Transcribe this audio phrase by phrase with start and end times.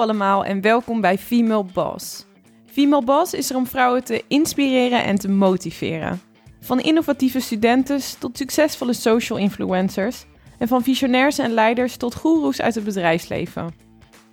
[0.00, 2.26] Allemaal en welkom bij Female Boss.
[2.66, 6.20] Female Boss is er om vrouwen te inspireren en te motiveren.
[6.60, 10.24] Van innovatieve studenten tot succesvolle social influencers
[10.58, 13.74] en van visionairs en leiders tot goeroes uit het bedrijfsleven.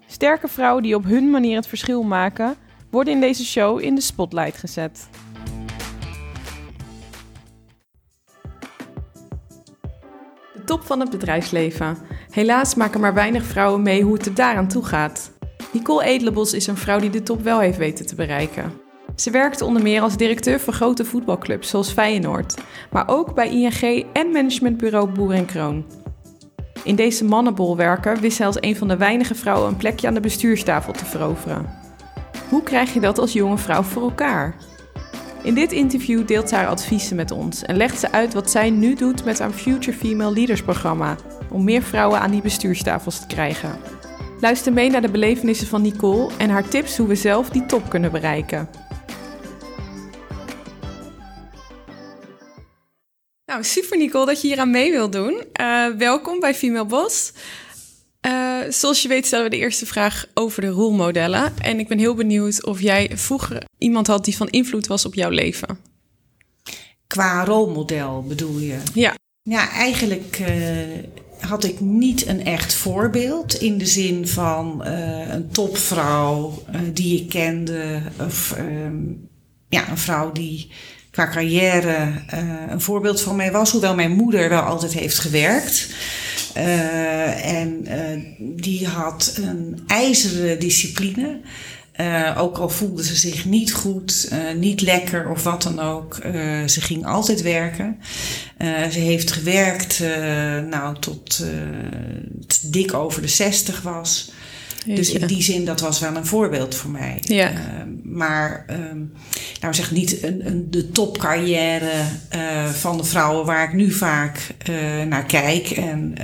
[0.08, 2.56] Sterke vrouwen die op hun manier het verschil maken,
[2.92, 5.10] worden in deze show in de spotlight gezet.
[10.54, 11.98] De top van het bedrijfsleven.
[12.30, 15.33] Helaas maken maar weinig vrouwen mee hoe het er daaraan toe gaat.
[15.74, 18.74] Nicole Edelbos is een vrouw die de top wel heeft weten te bereiken.
[19.16, 24.06] Ze werkte onder meer als directeur van grote voetbalclubs zoals Feyenoord, maar ook bij ING
[24.14, 25.86] en managementbureau Boer en Kroon.
[26.84, 30.20] In deze mannenbolwerken wist zij als een van de weinige vrouwen een plekje aan de
[30.20, 31.70] bestuurstafel te veroveren.
[32.50, 34.56] Hoe krijg je dat als jonge vrouw voor elkaar?
[35.44, 38.70] In dit interview deelt ze haar adviezen met ons en legt ze uit wat zij
[38.70, 41.16] nu doet met haar Future Female Leaders programma
[41.52, 43.72] om meer vrouwen aan die bestuurstafels te krijgen.
[44.44, 47.90] Luister mee naar de belevenissen van Nicole en haar tips hoe we zelf die top
[47.90, 48.70] kunnen bereiken.
[53.46, 55.44] Nou, super Nicole dat je hier aan mee wilt doen.
[55.62, 57.34] Uh, welkom bij Female Boss.
[58.28, 61.54] Uh, zoals je weet stellen we de eerste vraag over de rolmodellen.
[61.58, 65.14] En ik ben heel benieuwd of jij vroeger iemand had die van invloed was op
[65.14, 65.80] jouw leven.
[67.08, 68.78] Qua rolmodel bedoel je?
[68.94, 69.14] Ja.
[69.42, 70.48] Ja, eigenlijk uh,
[71.48, 76.64] had ik niet een echt voorbeeld in de zin van uh, een topvrouw
[76.94, 78.02] die ik kende.
[78.20, 79.30] Of um,
[79.70, 80.72] ja, een vrouw die
[81.12, 82.12] qua carrière
[82.70, 83.72] een voorbeeld van mij was.
[83.72, 85.90] Hoewel mijn moeder wel altijd heeft gewerkt.
[87.44, 87.88] En
[88.40, 91.40] die had een ijzeren discipline.
[92.02, 96.16] Uh, ook al voelde ze zich niet goed, niet lekker of wat dan ook.
[96.66, 98.00] ze ging altijd werken.
[98.92, 100.00] ze heeft gewerkt
[100.70, 101.44] nou, tot
[102.42, 104.32] het dik over de 60 was.
[104.86, 107.18] Dus in die zin, dat was wel een voorbeeld voor mij.
[107.22, 107.52] Ja.
[108.04, 109.14] Maar, um,
[109.62, 111.92] nou zeg niet een, een, de topcarrière
[112.74, 114.48] van de vrouwen waar ik nu vaak
[115.08, 115.70] naar kijk.
[115.70, 116.16] En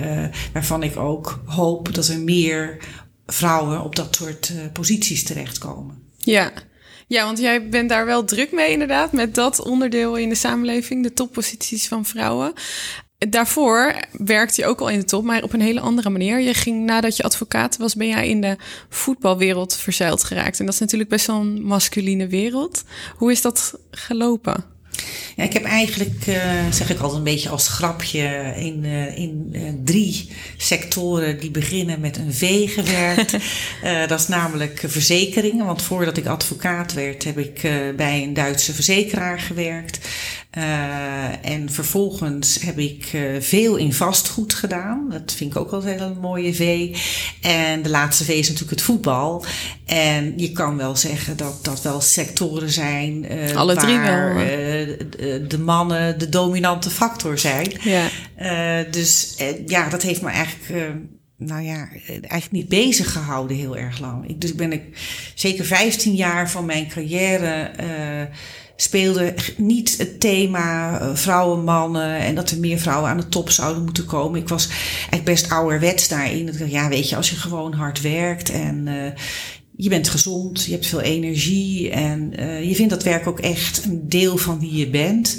[0.53, 2.77] waarvan ik ook hoop dat er meer
[3.31, 6.03] vrouwen op dat soort posities terechtkomen.
[6.17, 6.51] Ja.
[7.07, 11.03] Ja, want jij bent daar wel druk mee inderdaad, met dat onderdeel in de samenleving,
[11.03, 12.53] de topposities van vrouwen.
[13.29, 16.39] Daarvoor werkte je ook al in de top, maar op een hele andere manier.
[16.39, 18.55] Je ging nadat je advocaat was, ben jij in de
[18.89, 20.59] voetbalwereld verzeild geraakt.
[20.59, 22.83] En dat is natuurlijk best wel een masculine wereld.
[23.15, 24.65] Hoe is dat gelopen?
[25.35, 26.35] Ja, ik heb eigenlijk, uh,
[26.71, 31.99] zeg ik altijd een beetje als grapje, in, uh, in uh, drie sectoren die beginnen
[31.99, 33.37] met een V gewerkt.
[34.09, 37.61] dat is namelijk verzekeringen, want voordat ik advocaat werd heb ik
[37.95, 39.99] bij een Duitse verzekeraar gewerkt.
[40.57, 45.07] Uh, en vervolgens heb ik uh, veel in vastgoed gedaan.
[45.09, 46.95] Dat vind ik ook wel een mooie V.
[47.41, 49.45] En de laatste V is natuurlijk het voetbal.
[49.85, 53.33] En je kan wel zeggen dat dat wel sectoren zijn.
[53.33, 55.47] Uh, Alle waar, drie wel.
[55.47, 57.71] de mannen de dominante factor zijn.
[57.81, 58.07] Ja.
[58.91, 59.35] dus
[59.65, 60.93] ja, dat heeft me eigenlijk
[61.37, 64.29] nou ja, eigenlijk niet bezig gehouden heel erg lang.
[64.29, 64.83] Ik, dus ben ik
[65.35, 67.71] zeker 15 jaar van mijn carrière
[68.81, 73.49] speelde niet het thema uh, vrouwen, mannen en dat er meer vrouwen aan de top
[73.49, 74.39] zouden moeten komen.
[74.39, 76.69] Ik was eigenlijk best ouderwets daarin.
[76.69, 79.11] Ja, weet je, als je gewoon hard werkt en uh,
[79.75, 83.85] je bent gezond, je hebt veel energie en uh, je vindt dat werk ook echt
[83.85, 85.37] een deel van wie je bent.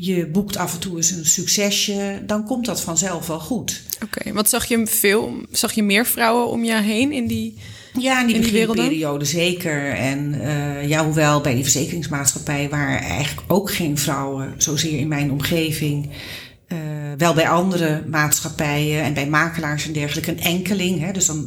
[0.00, 3.82] Je boekt af en toe eens een succesje, dan komt dat vanzelf wel goed.
[3.94, 5.32] Oké, okay, wat zag je veel?
[5.50, 7.58] Zag je meer vrouwen om je heen in die
[7.98, 9.90] ja, in die, in die beginperiode zeker.
[9.90, 15.30] En uh, ja, hoewel bij die verzekeringsmaatschappij waren eigenlijk ook geen vrouwen zozeer in mijn
[15.30, 16.08] omgeving.
[17.06, 21.00] Uh, wel bij andere maatschappijen en bij makelaars en dergelijke een enkeling.
[21.00, 21.46] Hè, dus dan,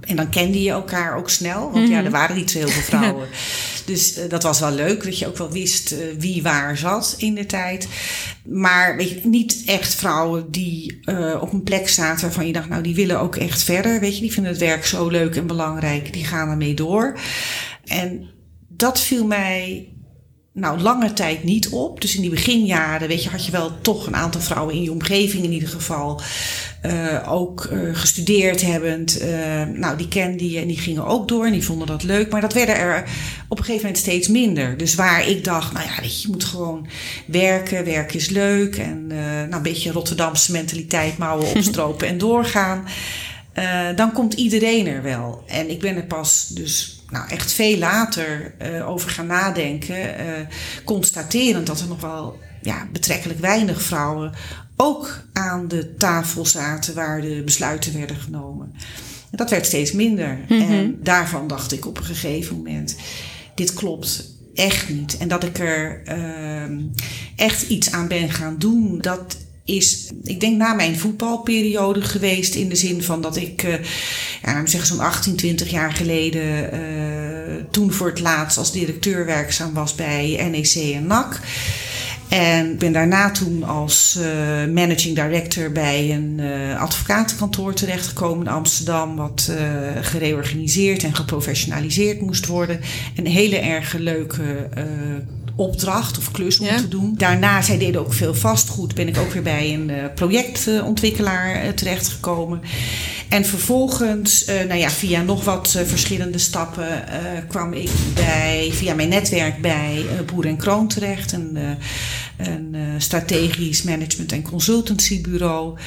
[0.00, 1.92] en dan kende je elkaar ook snel, want mm -hmm.
[1.92, 3.28] ja, er waren niet zo heel veel vrouwen.
[3.84, 7.14] dus uh, dat was wel leuk, dat je ook wel wist uh, wie waar zat
[7.18, 7.88] in de tijd.
[8.44, 11.00] Maar weet je, niet echt vrouwen die
[11.40, 14.00] op een plek zaten waarvan je dacht, nou die willen ook echt verder.
[14.00, 17.18] Weet je, die vinden het werk zo leuk en belangrijk, die gaan ermee door.
[17.84, 18.30] En
[18.68, 19.91] dat viel mij
[20.54, 22.00] nou, lange tijd niet op.
[22.00, 24.90] Dus in die beginjaren, weet je, had je wel toch een aantal vrouwen in je
[24.90, 26.20] omgeving in ieder geval.
[26.86, 29.22] Uh, ook uh, gestudeerd hebbend.
[29.22, 29.28] Uh,
[29.62, 32.30] nou, die kende je en die gingen ook door en die vonden dat leuk.
[32.30, 33.04] Maar dat werden er
[33.48, 34.76] op een gegeven moment steeds minder.
[34.76, 36.86] Dus waar ik dacht, nou ja, weet je, je moet gewoon
[37.26, 37.84] werken.
[37.84, 38.76] Werk is leuk.
[38.76, 42.84] En nou, een beetje Rotterdamse mentaliteit, mouwen opstropen en doorgaan.
[43.96, 45.42] dan komt iedereen er wel.
[45.46, 50.32] En ik ben er pas dus nou, echt veel later uh, over gaan nadenken, uh,
[50.84, 54.32] constaterend dat er nog wel ja, betrekkelijk weinig vrouwen
[54.76, 58.72] ook aan de tafel zaten waar de besluiten werden genomen.
[59.30, 60.38] En dat werd steeds minder.
[60.48, 62.96] En daarvan dacht ik op een gegeven moment:
[63.54, 65.16] dit klopt echt niet.
[65.16, 66.78] En dat ik er uh,
[67.36, 72.54] echt iets aan ben gaan doen, dat is, ik denk na mijn voetbalperiode geweest.
[72.54, 73.74] In de zin van dat ik, uh,
[74.42, 79.72] ja, zeg zo'n 18, 20 jaar geleden, uh, toen voor het laatst als directeur werkzaam
[79.72, 81.40] was bij NEC en NAC.
[82.28, 84.24] En ben daarna toen als uh,
[84.74, 89.52] managing director bij een uh, advocatenkantoor terechtgekomen in Amsterdam, wat
[90.00, 92.80] gereorganiseerd en geprofessionaliseerd moest worden.
[93.16, 94.68] Een hele erg leuke
[95.56, 97.14] opdracht of klus om te doen.
[97.16, 102.60] Daarna, zij deden ook veel vastgoed, ben ik ook weer bij een projectontwikkelaar terechtgekomen.
[103.28, 107.04] En vervolgens, uh, nou ja, via nog wat verschillende stappen
[107.48, 111.32] kwam ik bij, via mijn netwerk bij Boer en Kroon terecht.
[111.32, 111.58] Een,
[112.36, 115.78] een strategisch management en consultancybureau.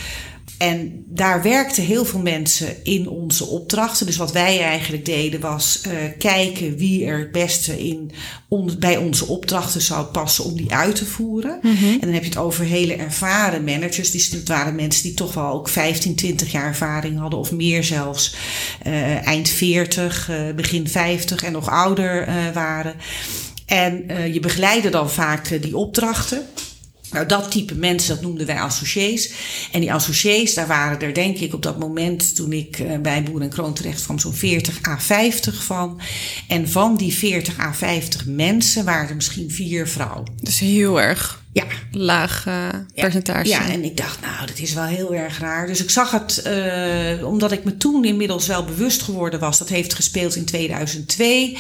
[0.58, 4.06] En daar werkten heel veel mensen in onze opdrachten.
[4.06, 8.12] Dus wat wij eigenlijk deden was uh, kijken wie er het beste in
[8.48, 11.60] on, bij onze opdrachten zou passen om die uit te voeren.
[11.62, 11.92] Mm -hmm.
[11.92, 14.12] En dan heb je het over hele ervaren managers.
[14.12, 17.84] Die, dat waren mensen die toch wel ook 15, 20 jaar ervaring hadden of meer
[17.84, 18.36] zelfs.
[18.88, 22.96] Uh, eind 40, uh, begin 50 en nog ouder waren.
[23.66, 26.46] En je begeleidde dan vaak die opdrachten.
[27.12, 29.32] Nou, dat type mensen, dat noemden wij associés.
[29.72, 33.24] En die associés, daar waren er denk ik op dat moment toen ik uh, bij
[33.24, 36.02] Boer en Kroon terecht kwam zo'n 40 à 50 van.
[36.48, 40.32] En van die 40 à 50 mensen waren er misschien vier vrouwen.
[40.42, 41.66] Dus heel erg ja.
[41.92, 43.48] laag uh, percentage.
[43.50, 45.68] Ja, en ik dacht, nou, dat is wel heel erg raar.
[45.68, 49.58] Dus ik zag het, uh, omdat ik me toen inmiddels wel bewust geworden was.
[49.58, 51.58] Dat heeft gespeeld in 2002.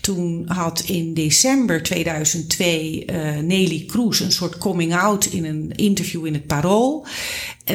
[0.00, 6.26] Toen had in december 2002 uh, Nelly Kroes een soort coming out in een interview
[6.26, 7.06] in het Parool.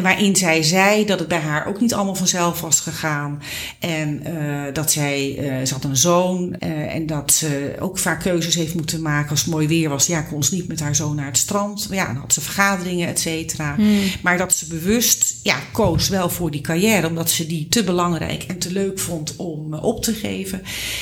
[0.02, 3.42] Waarin zij zei dat het bij haar ook niet allemaal vanzelf was gegaan.
[3.80, 6.56] En uh, dat zij, uh, ze had een zoon.
[6.60, 10.08] Uh, en dat ze ook vaak keuzes heeft moeten maken als het mooi weer was.
[10.08, 11.88] Ja, kon ze niet met haar zoon naar het strand.
[11.92, 13.76] Ja, dan had ze vergaderingen, et cetera.
[13.76, 14.02] Hmm.
[14.22, 17.08] Maar dat ze bewust ja, koos wel voor die carrière.
[17.08, 20.62] Omdat ze die te belangrijk en te leuk vond om op te geven.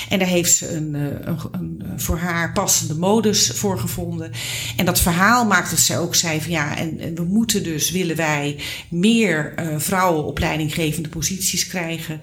[0.09, 4.31] En daar heeft ze een, een, een voor haar passende modus voor gevonden.
[4.75, 6.15] En dat verhaal maakte ze ook.
[6.15, 8.57] Zei van ja, en, en we moeten dus, willen wij
[8.89, 12.21] meer uh, vrouwen op leidinggevende posities krijgen,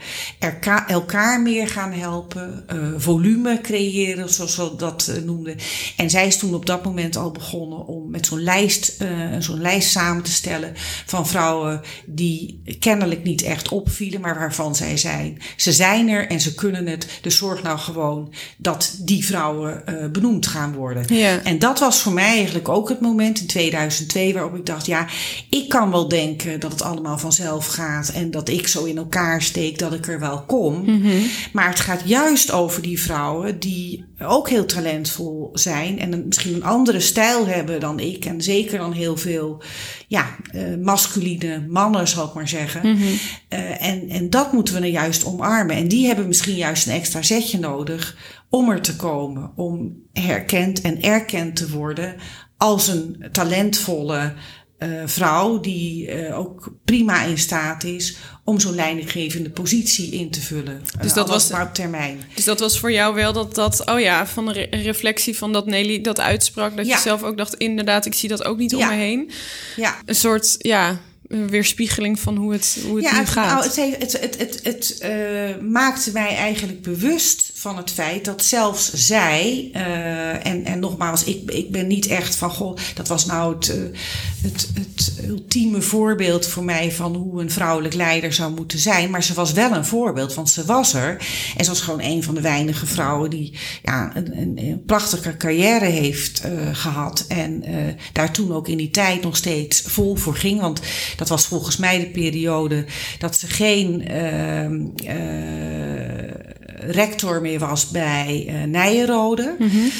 [0.87, 5.57] elkaar, meer gaan helpen, uh, volume creëren, zoals we dat uh, noemden.
[5.97, 8.97] En zij is toen op dat moment al begonnen om met zo'n lijst,
[9.39, 10.73] zo'n lijst samen te stellen
[11.07, 15.39] van vrouwen die kennelijk niet echt opvielen, maar waarvan zij zijn.
[15.57, 19.83] Ze zijn er en ze kunnen het, dus zorg nou gewoon dat die vrouwen
[20.13, 21.17] benoemd gaan worden.
[21.17, 21.43] Ja.
[21.43, 25.07] En dat was voor mij eigenlijk ook het moment in 2002 waarop ik dacht, ja,
[25.51, 29.43] ik kan wel denken dat het allemaal vanzelf gaat en dat ik zo in elkaar
[29.43, 30.75] steek dat ik er wel kom.
[30.75, 31.23] Mm -hmm.
[31.53, 36.55] Maar het gaat juist over die vrouwen die ook heel talentvol zijn en een, misschien
[36.55, 38.25] een andere stijl hebben dan ik.
[38.25, 39.63] En zeker dan heel veel
[40.09, 42.81] ja, uh, masculine mannen, zal ik maar zeggen.
[42.89, 43.19] Mm -hmm.
[43.49, 45.77] uh, en, en dat moeten we nou juist omarmen.
[45.77, 48.17] En die hebben misschien juist een extra zetje nodig
[48.49, 52.15] om er te komen, om herkend en erkend te worden
[52.57, 54.33] als een talentvolle
[54.79, 60.41] uh, vrouw die uh, ook prima in staat is om zo'n leidinggevende positie in te
[60.41, 60.83] vullen.
[61.01, 62.23] Dus dat was maar op termijn.
[62.35, 65.53] Dus dat was voor jou wel dat dat oh ja van de re reflectie van
[65.53, 66.95] dat Nelly dat uitsprak dat ja.
[66.95, 69.31] je zelf ook dacht inderdaad ik zie dat ook niet om me heen.
[69.77, 69.97] Ja.
[70.05, 73.47] Een soort ja weerspiegeling van hoe het, hoe het ja, nu het, gaat.
[73.47, 78.25] Nou, het, heeft, het, het, het, het uh, maakte mij eigenlijk bewust van het feit
[78.25, 83.09] dat zelfs zij, uh, en, en nogmaals, ik, ik ben niet echt van, goh, dat
[83.09, 83.99] was nou het, uh,
[84.43, 89.11] het, het ultieme voorbeeld voor mij van hoe een vrouwelijk leider zou moeten zijn.
[89.11, 91.27] Maar ze was wel een voorbeeld, want ze was er.
[91.57, 95.37] En ze was gewoon een van de weinige vrouwen die ja, een, een, een prachtige
[95.37, 96.43] carrière heeft
[96.73, 97.25] gehad.
[97.29, 97.65] En
[98.13, 100.61] daar toen ook in die tijd nog steeds vol voor ging.
[100.61, 100.81] Want
[101.19, 102.85] dat was volgens mij de periode
[103.19, 106.31] dat ze geen uh, uh,
[106.79, 109.55] rector meer was bij uh, Nijenrode.
[109.59, 109.91] -hmm.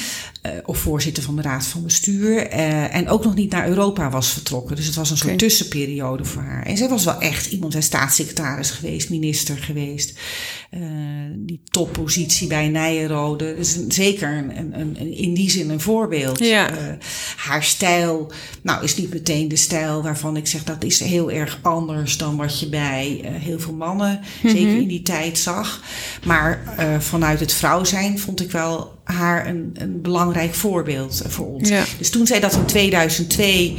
[0.65, 2.47] Of voorzitter van de raad van bestuur.
[2.47, 4.75] en ook nog niet naar Europa was vertrokken.
[4.75, 5.47] Dus het was een soort okay.
[5.47, 6.65] tussenperiode voor haar.
[6.65, 10.19] En zij was wel echt iemand, zij staatssecretaris geweest, minister geweest.
[11.35, 13.55] die toppositie bij Nijenrode.
[13.55, 16.39] Dus zeker een, een, in die zin een voorbeeld.
[16.39, 16.69] Ja.
[17.35, 18.31] haar stijl,
[18.61, 22.35] nou is niet meteen de stijl waarvan ik zeg dat is heel erg anders dan
[22.37, 24.49] wat je bij heel veel mannen, mm -hmm.
[24.49, 25.83] zeker in die tijd, zag.
[26.25, 31.69] Maar vanuit het vrouw zijn vond ik wel haar een, een belangrijk voorbeeld voor ons.
[31.97, 33.75] Dus toen zij dat in 2002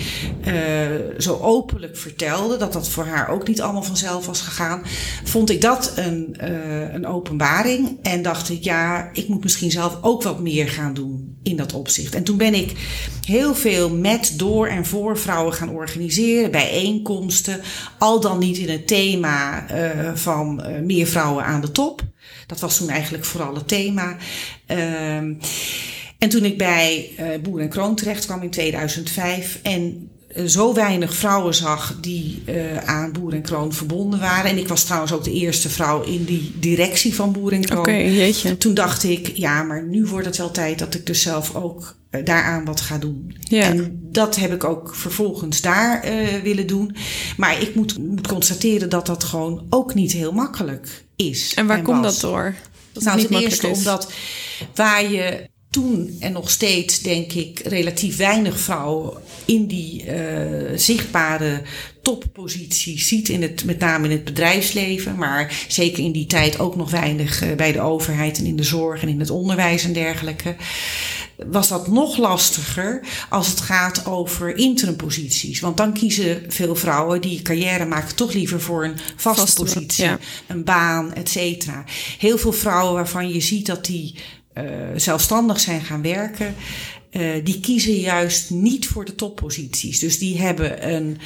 [0.46, 0.54] uh,
[1.18, 4.82] zo openlijk vertelde, dat dat voor haar ook niet allemaal vanzelf was gegaan,
[5.24, 7.98] vond ik dat een, uh, een openbaring.
[8.02, 11.72] En dacht ik, ja, ik moet misschien zelf ook wat meer gaan doen in dat
[11.72, 12.14] opzicht.
[12.14, 12.72] En toen ben ik
[13.26, 17.60] heel veel met, door en voor vrouwen gaan organiseren, bijeenkomsten,
[17.98, 22.09] al dan niet in het thema uh, van meer vrouwen aan de top.
[22.50, 24.16] Dat was toen eigenlijk vooral het thema.
[24.66, 25.32] Ehm,
[26.18, 30.74] en toen ik bij uh, Boer en Kroon terecht kwam in 2005 en uh, zo
[30.74, 34.50] weinig vrouwen zag die uh, aan Boer en Kroon verbonden waren.
[34.50, 37.78] En ik was trouwens ook de eerste vrouw in die directie van Boer en Kroon.
[37.78, 38.56] Oké, okay, jeetje.
[38.56, 41.96] Toen dacht ik, ja, maar nu wordt het wel tijd dat ik dus zelf ook
[42.24, 43.36] daaraan wat ga doen.
[43.40, 43.62] Ja.
[43.62, 46.04] En dat heb ik ook vervolgens daar
[46.42, 46.96] willen doen.
[47.36, 51.54] Maar ik moet, moet constateren dat dat gewoon ook niet heel makkelijk is.
[51.54, 52.20] En waar en komt was.
[52.20, 52.54] dat door?
[52.92, 54.12] Dat nou, ten eerste omdat
[54.74, 59.12] waar je toen en nog steeds, denk ik, relatief weinig vrouwen
[59.44, 61.62] in die uh, zichtbare
[62.02, 66.76] toppositie ziet, in het, met name in het bedrijfsleven, maar zeker in die tijd ook
[66.76, 69.92] nog weinig uh, bij de overheid en in de zorg en in het onderwijs en
[69.92, 70.56] dergelijke
[71.46, 75.60] was dat nog lastiger als het gaat over interimposities.
[75.60, 80.04] Want dan kiezen veel vrouwen die carrière maken toch liever voor een vaste, vaste positie,
[80.04, 80.18] ja.
[80.46, 81.84] een baan, et cetera.
[82.18, 84.14] Heel veel vrouwen waarvan je ziet dat die
[84.96, 86.54] zelfstandig zijn gaan werken,
[87.10, 89.98] uh, die kiezen juist niet voor de topposities.
[89.98, 91.18] Dus die hebben een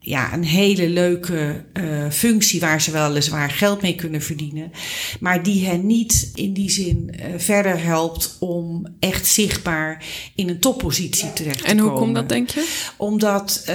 [0.00, 4.72] ja, een hele leuke uh, functie waar ze weliswaar geld mee kunnen verdienen.
[5.20, 10.04] Maar die hen niet in die zin uh, verder helpt om echt zichtbaar
[10.34, 11.78] in een toppositie terecht te komen.
[11.78, 12.68] En hoe komt dat, denk je?
[12.96, 13.74] Omdat, uh,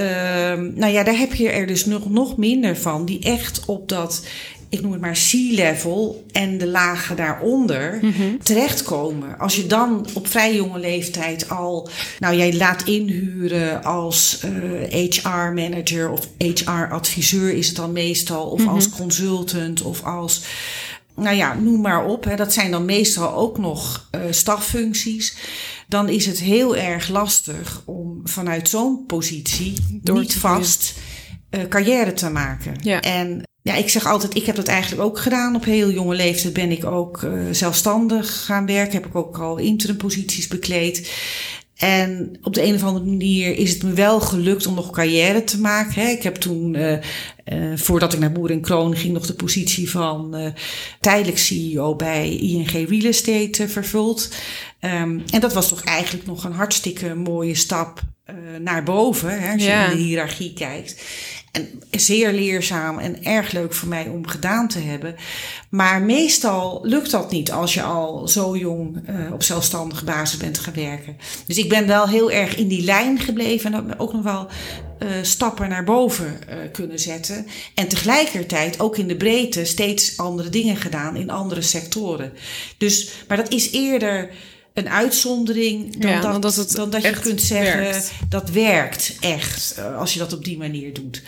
[0.76, 4.26] nou ja, daar heb je er dus nog, nog minder van die echt op dat
[4.74, 8.44] ik noem het maar C-level en de lagen daaronder mm -hmm.
[8.44, 9.40] terechtkomen.
[9.40, 11.90] Als je dan op vrij jonge leeftijd al,
[12.20, 18.66] nou jij laat inhuren als uh, HR-manager of HR-adviseur is het dan meestal, of mm
[18.66, 18.76] -hmm.
[18.76, 20.44] als consultant of als,
[21.16, 22.24] nou ja, noem maar op.
[22.24, 25.36] Hè, dat zijn dan meestal ook nog uh, staffuncties.
[25.88, 30.94] Dan is het heel erg lastig om vanuit zo'n positie Door niet vast
[31.50, 32.74] uh, carrière te maken.
[32.82, 33.02] Ja.
[33.02, 35.56] En ja, ik zeg altijd, ik heb dat eigenlijk ook gedaan.
[35.56, 38.94] Op heel jonge leeftijd ben ik ook uh, zelfstandig gaan werken.
[38.94, 41.12] Heb ik ook al interimposities bekleed.
[41.78, 45.44] En op de een of andere manier is het me wel gelukt om nog carrière
[45.44, 46.02] te maken.
[46.02, 46.08] Hè.
[46.08, 46.98] Ik heb toen, uh, uh,
[47.76, 50.54] voordat ik naar Boer en Kroon ging, nog de positie van
[51.00, 54.30] tijdelijk CEO bij ING Real Estate vervuld.
[54.82, 58.02] Um, en dat was toch eigenlijk nog een hartstikke mooie stap
[58.60, 59.84] naar boven, hè, als ja.
[59.86, 60.96] je in de hiërarchie kijkt.
[61.54, 65.16] En zeer leerzaam en erg leuk voor mij om gedaan te hebben.
[65.70, 70.60] Maar meestal lukt dat niet als je al zo jong uh, op zelfstandige basis bent
[70.60, 71.18] gaan werken.
[71.48, 74.48] Dus ik ben wel heel erg in die lijn gebleven en ook nog wel
[75.00, 77.46] uh, stappen naar boven uh, kunnen zetten.
[77.76, 82.34] En tegelijkertijd ook in de breedte steeds andere dingen gedaan in andere sectoren.
[82.78, 84.30] Dus, maar dat is eerder
[84.74, 88.12] een uitzondering dan, ja, dat, dat, het dan dat je kunt zeggen werkt.
[88.30, 91.22] dat werkt echt als je dat op die manier doet.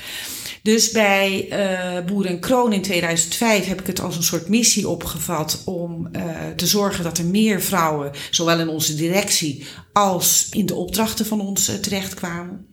[0.66, 4.88] Dus bij uh, Boer en Kroon in 2005 heb ik het als een soort missie
[4.88, 6.22] opgevat om uh,
[6.56, 11.42] te zorgen dat er meer vrouwen, zowel in onze directie als in de opdrachten van
[11.42, 12.66] ons uh, terechtkwamen.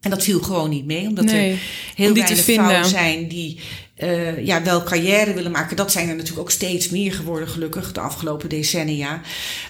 [0.00, 1.58] En dat viel gewoon niet mee, omdat nee, er
[1.94, 3.60] heel om weinig vrouwen zijn die
[3.98, 5.76] uh, ja, wel carrière willen maken.
[5.76, 9.20] Dat zijn er natuurlijk ook steeds meer geworden, gelukkig, de afgelopen decennia.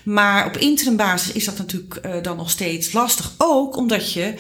[0.03, 3.33] Maar op interimbasis is dat natuurlijk uh, dan nog steeds lastig.
[3.37, 4.35] Ook omdat je,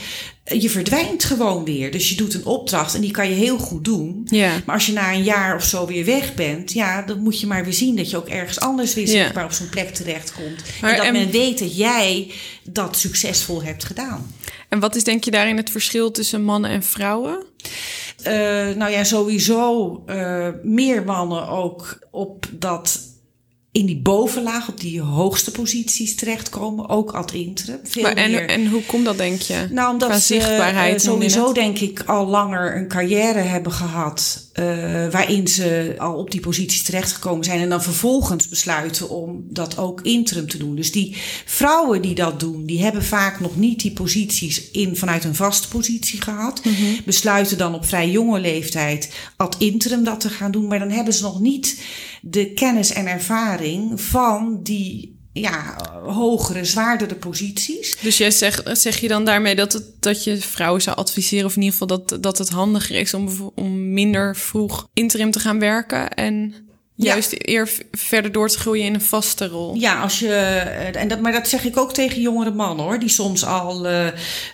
[0.44, 1.90] je verdwijnt gewoon weer.
[1.90, 4.26] Dus je doet een opdracht en die kan je heel goed doen.
[4.30, 4.52] Ja.
[4.64, 7.46] Maar als je na een jaar of zo weer weg bent, ja, dan moet je
[7.46, 9.48] maar weer zien dat je ook ergens anders weer zichtbaar ja.
[9.48, 10.62] op zo'n plek terechtkomt.
[10.80, 12.30] Maar, en dat en, men weet dat jij
[12.62, 14.34] dat succesvol hebt gedaan.
[14.68, 17.44] En wat is denk je daarin het verschil tussen mannen en vrouwen?
[18.18, 23.00] Uh, nou ja, sowieso uh, meer mannen ook op dat
[23.72, 27.78] in die bovenlaag, op die hoogste posities terechtkomen, ook ad interim.
[27.82, 28.48] Veel maar en, meer.
[28.48, 29.66] en hoe komt dat, denk je?
[29.70, 34.45] Nou, omdat Qua ze uh, sowieso, denk ik, al langer een carrière hebben gehad.
[34.58, 34.64] Uh,
[35.10, 37.60] waarin ze al op die posities terechtgekomen zijn.
[37.60, 40.76] En dan vervolgens besluiten om dat ook interim te doen.
[40.76, 45.24] Dus die vrouwen die dat doen, die hebben vaak nog niet die posities in, vanuit
[45.24, 46.64] een vaste positie gehad.
[46.64, 46.96] Mm -hmm.
[47.04, 50.66] Besluiten dan op vrij jonge leeftijd ad interim dat te gaan doen.
[50.66, 51.80] Maar dan hebben ze nog niet
[52.22, 57.96] de kennis en ervaring van die ja, hogere, zwaardere posities.
[58.00, 61.56] Dus jij zegt, zeg je dan daarmee dat, het, dat je vrouwen zou adviseren, of
[61.56, 65.58] in ieder geval dat, dat het handiger is om, om minder vroeg interim te gaan
[65.58, 66.54] werken en
[66.96, 69.74] Juist eer verder door te groeien in een vaste rol.
[69.74, 72.98] Ja, als je, eh, en dat, maar dat zeg ik ook tegen jongere mannen hoor,
[72.98, 74.06] die soms al uh,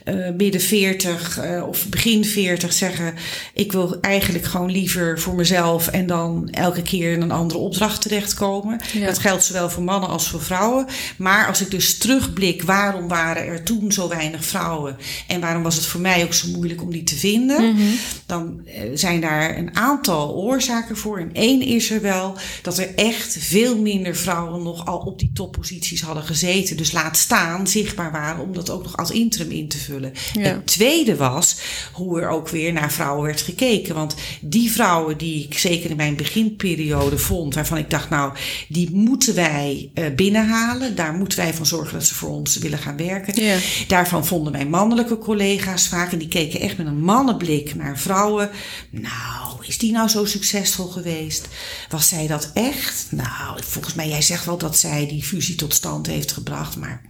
[0.05, 3.15] uh, midden 40 uh, of begin 40 zeggen:
[3.55, 8.03] Ik wil eigenlijk gewoon liever voor mezelf en dan elke keer in een andere opdracht
[8.03, 8.81] terechtkomen.
[8.93, 9.07] Ja.
[9.07, 10.87] Dat geldt zowel voor mannen als voor vrouwen.
[11.17, 14.97] Maar als ik dus terugblik, waarom waren er toen zo weinig vrouwen
[15.27, 17.95] en waarom was het voor mij ook zo moeilijk om die te vinden, mm -hmm.
[18.27, 18.61] dan
[18.95, 21.19] zijn daar een aantal oorzaken voor.
[21.19, 22.32] En één is er wel
[22.63, 26.77] dat er echt veel minder vrouwen nog al op die topposities hadden gezeten.
[26.77, 30.13] Dus laat staan zichtbaar waren om dat ook nog als interim in te vullen.
[30.33, 30.43] Ja.
[30.43, 31.57] Het tweede was
[31.93, 33.95] hoe er ook weer naar vrouwen werd gekeken.
[33.95, 38.33] Want die vrouwen die ik zeker in mijn beginperiode vond, waarvan ik dacht, nou,
[38.69, 40.97] die moeten wij uh, binnenhalen.
[40.97, 43.43] Daar moeten wij van zorgen dat ze voor ons willen gaan werken.
[43.43, 43.57] Ja.
[43.87, 48.51] Daarvan vonden mijn mannelijke collega's vaak, en die keken echt met een mannenblik naar vrouwen.
[48.91, 51.49] Nou, is die nou zo succesvol geweest?
[51.89, 53.07] Was zij dat echt?
[53.11, 56.77] Nou, volgens mij, jij zegt wel dat zij die fusie tot stand heeft gebracht.
[56.77, 57.03] Maar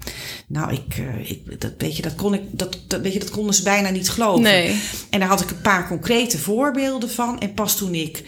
[0.47, 3.31] nou, ik, uh, ik dat, weet je, dat, kon ik, dat, dat, weet je, dat
[3.31, 4.42] konden ze bijna niet geloven.
[4.42, 4.81] Nee.
[5.11, 7.40] En daar had ik een paar concrete voorbeelden van.
[7.40, 8.23] En pas toen ik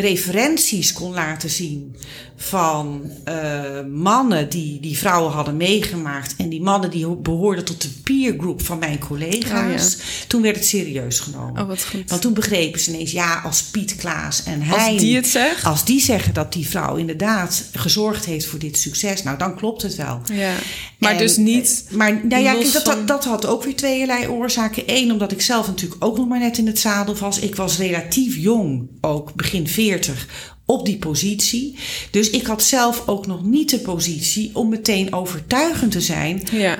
[0.00, 1.96] referenties kon laten zien
[2.36, 6.34] van uh, mannen die die vrouwen hadden meegemaakt.
[6.36, 9.94] En die mannen die behoorden tot de peer group van mijn collega's.
[9.94, 10.26] Oh, ja.
[10.26, 11.62] Toen werd het serieus genomen.
[11.62, 12.10] Oh, wat goed.
[12.10, 14.90] Want toen begrepen ze ineens, ja, als Piet Klaas en hij.
[14.90, 15.64] Als die het zegt?
[15.64, 19.22] Als die zeggen dat die vrouw inderdaad gezorgd heeft voor dit succes.
[19.22, 20.20] Nou, dan klopt het wel.
[20.32, 20.54] Ja.
[20.98, 21.84] Maar en, dus niet.
[21.90, 24.82] Maar nou ja, dat, dat, dat had ook weer tweeërlei oorzaken.
[24.86, 27.38] Eén, omdat ik zelf natuurlijk ook nog maar net in het zadel was.
[27.38, 29.85] Ik was relatief jong, ook begin 40
[30.64, 31.78] op die positie.
[32.10, 36.42] Dus ik had zelf ook nog niet de positie om meteen overtuigend te zijn.
[36.52, 36.78] Ja.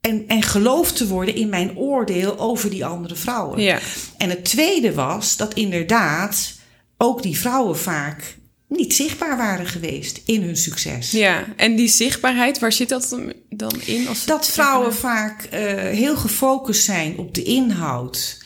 [0.00, 3.62] En, en geloofd te worden in mijn oordeel over die andere vrouwen.
[3.62, 3.78] Ja.
[4.16, 6.54] En het tweede was dat inderdaad
[6.96, 8.36] ook die vrouwen vaak
[8.68, 11.10] niet zichtbaar waren geweest in hun succes.
[11.10, 13.16] Ja, en die zichtbaarheid, waar zit dat
[13.48, 14.08] dan in?
[14.08, 18.44] Als dat vrouwen vaak uh, heel gefocust zijn op de inhoud.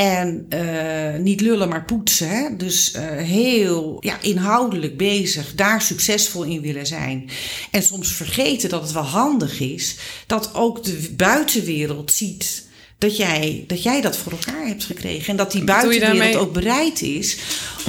[0.00, 2.28] En uh, niet lullen, maar poetsen.
[2.28, 2.56] Hè?
[2.56, 7.30] Dus uh, heel ja, inhoudelijk bezig, daar succesvol in willen zijn.
[7.70, 13.64] En soms vergeten dat het wel handig is dat ook de buitenwereld ziet dat jij,
[13.66, 15.28] dat jij dat voor elkaar hebt gekregen.
[15.28, 17.38] En dat die buitenwereld ook bereid is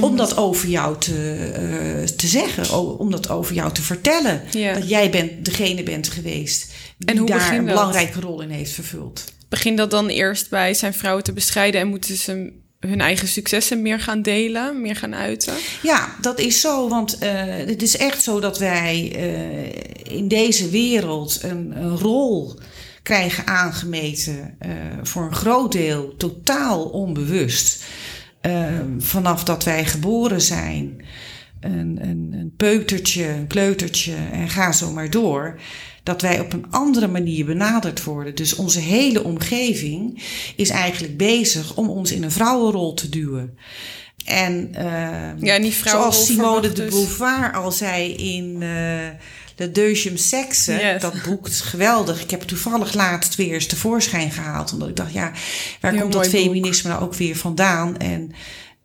[0.00, 1.52] om dat over jou te,
[2.00, 4.42] uh, te zeggen, om dat over jou te vertellen.
[4.50, 4.72] Ja.
[4.74, 8.72] Dat jij bent, degene bent geweest die en hoe daar een belangrijke rol in heeft
[8.72, 9.24] vervuld.
[9.52, 13.82] Begint dat dan eerst bij zijn vrouwen te bestrijden en moeten ze hun eigen successen
[13.82, 15.54] meer gaan delen, meer gaan uiten?
[15.82, 16.88] Ja, dat is zo.
[16.88, 22.58] Want uh, het is echt zo dat wij uh, in deze wereld een, een rol
[23.02, 24.56] krijgen aangemeten.
[24.66, 27.84] Uh, voor een groot deel totaal onbewust.
[28.98, 31.04] vanaf dat wij geboren zijn.
[31.60, 35.60] Een, een, een peutertje, een kleutertje en ga zo maar door
[36.02, 38.34] dat wij op een andere manier benaderd worden.
[38.34, 40.22] Dus onze hele omgeving
[40.56, 43.56] is eigenlijk bezig om ons in een vrouwenrol te duwen.
[44.24, 49.08] En, uh, ja, die zoals Simone de Beauvoir al zei in uh,
[49.56, 51.00] De Deuxième Sexe, Yes.
[51.00, 52.22] dat boek is geweldig.
[52.22, 54.72] Ik heb het toevallig laatst weer eens tevoorschijn gehaald.
[54.72, 55.32] Omdat ik dacht, ja,
[55.80, 56.30] waar Heel komt dat boek.
[56.30, 57.96] feminisme nou ook weer vandaan?
[57.98, 58.32] En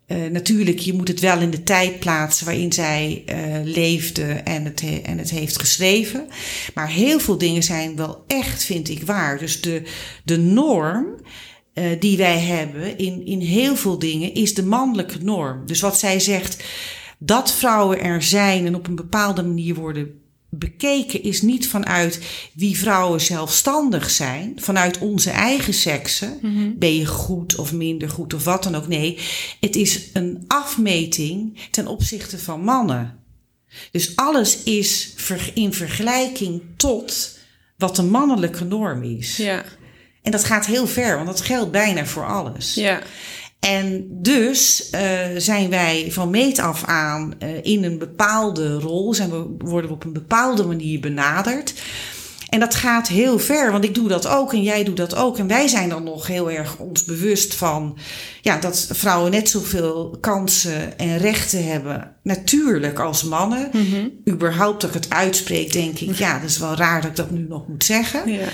[0.08, 4.64] uh, natuurlijk, je moet het wel in de tijd plaatsen waarin zij uh, leefde en
[4.64, 6.26] het, he- en het heeft geschreven.
[6.74, 9.38] Maar heel veel dingen zijn wel echt, vind ik, waar.
[9.38, 9.82] Dus de,
[10.24, 11.06] de norm
[11.74, 15.66] uh, die wij hebben in, in heel veel dingen is de mannelijke norm.
[15.66, 16.64] Dus wat zij zegt,
[17.18, 22.20] dat vrouwen er zijn en op een bepaalde manier worden bekeken is niet vanuit
[22.54, 26.38] wie vrouwen zelfstandig zijn, vanuit onze eigen seksen.
[26.42, 26.70] Mhm.
[26.78, 28.88] Ben je goed of minder goed of wat dan ook?
[28.88, 29.18] Nee,
[29.60, 33.18] het is een afmeting ten opzichte van mannen.
[33.90, 35.14] Dus alles is
[35.54, 37.38] in vergelijking tot
[37.76, 39.36] wat de mannelijke norm is.
[39.36, 39.64] Ja,
[40.22, 42.74] En dat gaat heel ver, want dat geldt bijna voor alles.
[42.74, 43.02] ja,
[43.60, 45.00] En dus uh,
[45.36, 49.96] zijn wij van meet af aan uh, in een bepaalde rol, zijn we, worden we
[49.96, 51.74] op een bepaalde manier benaderd.
[52.48, 55.38] En dat gaat heel ver, want ik doe dat ook en jij doet dat ook.
[55.38, 57.98] En wij zijn dan nog heel erg ons bewust van
[58.42, 63.70] ja, dat vrouwen net zoveel kansen en rechten hebben, natuurlijk als mannen.
[63.72, 64.08] Mhm.
[64.28, 67.30] Überhaupt dat ik het uitspreek, denk ik, ja, dat is wel raar dat ik dat
[67.30, 68.32] nu nog moet zeggen.
[68.32, 68.48] ja.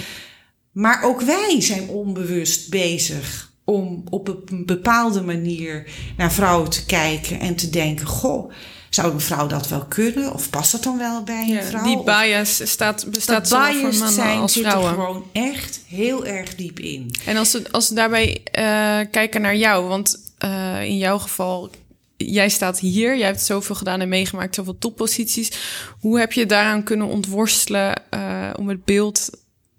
[0.73, 7.41] Maar ook wij zijn onbewust bezig om op een bepaalde manier naar vrouwen te kijken
[7.41, 8.53] en te denken: Goh,
[8.91, 10.33] zou een vrouw dat wel kunnen?
[10.33, 11.63] Of past dat dan wel bij een ja.
[11.63, 11.85] vrouw?
[11.85, 14.93] Die bias staat, bestaat zowel voor mannen zijn als zit er vrouwen.
[14.95, 17.11] gewoon echt heel erg diep in.
[17.27, 21.71] En als we, als we daarbij eh, kijken naar jou, want eh, in jouw geval
[22.17, 25.53] jij staat hier, jij hebt zoveel gedaan en meegemaakt, zoveel topposities.
[26.01, 29.31] Hoe heb je daaraan kunnen ontworstelen uh, om het beeld,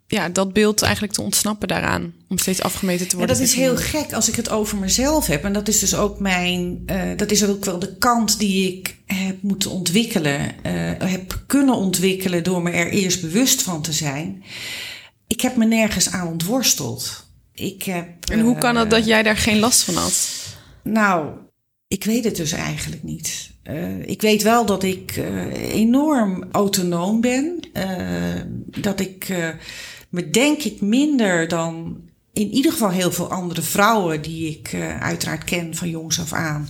[0.08, 2.14] ja, dat beeld eigenlijk te ontsnappen daaraan?
[2.30, 3.36] Om steeds afgemeten te worden?
[3.36, 5.44] Ja, dat is heel gek als ik het over mezelf heb.
[5.44, 8.98] En dat is dus ook mijn, uh, dat is ook wel de kant die ik
[9.06, 10.52] heb moeten ontwikkelen, uh,
[10.98, 14.44] heb kunnen ontwikkelen door me er eerst bewust van te zijn.
[15.28, 17.28] Ik heb me nergens aan ontworsteld.
[17.54, 20.30] Ik heb, en hoe kan het dat jij daar geen last van had?
[20.84, 21.30] Nou,
[21.88, 23.52] ik weet het dus eigenlijk niet.
[23.64, 27.60] Uh, ik weet wel dat ik uh, enorm autonoom ben.
[27.74, 28.42] Uh,
[28.82, 29.28] dat ik
[30.16, 32.02] me denk ik minder dan
[32.34, 36.70] in ieder geval heel veel andere vrouwen die ik uiteraard ken van jongs af aan.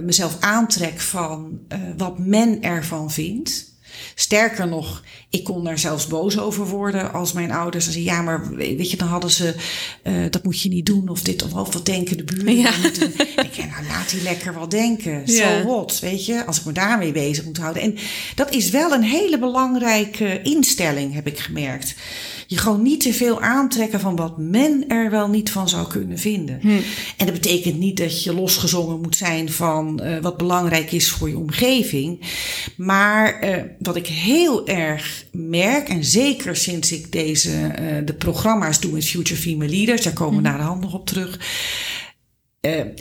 [0.00, 1.60] mezelf aantrek van
[1.96, 3.74] wat men ervan vindt.
[4.14, 8.54] Sterker nog, ik kon daar zelfs boos over worden als mijn ouders zeiden: Ja, maar
[8.54, 9.54] weet je, dan hadden ze,
[10.04, 12.56] uh, dat moet je niet doen, of dit of, wat denken de buren.
[12.56, 12.72] Ja.
[12.82, 13.12] Moeten,
[13.46, 15.28] ik denk, nou laat die lekker wel denken.
[15.28, 15.64] Zo ja.
[15.64, 17.82] what, weet je, als ik me daarmee bezig moet houden.
[17.82, 17.96] En
[18.34, 21.94] dat is wel een hele belangrijke instelling, heb ik gemerkt
[22.50, 26.18] je gewoon niet te veel aantrekken van wat men er wel niet van zou kunnen
[26.18, 26.58] vinden.
[26.60, 26.68] Hm.
[27.16, 31.28] En dat betekent niet dat je losgezongen moet zijn van uh, wat belangrijk is voor
[31.28, 32.20] je omgeving.
[32.76, 38.80] Maar uh, wat ik heel erg merk, en zeker sinds ik deze, uh, de programma's
[38.80, 40.48] doe met Future Female Leaders, daar komen we hm.
[40.48, 41.40] naar de hand nog op terug.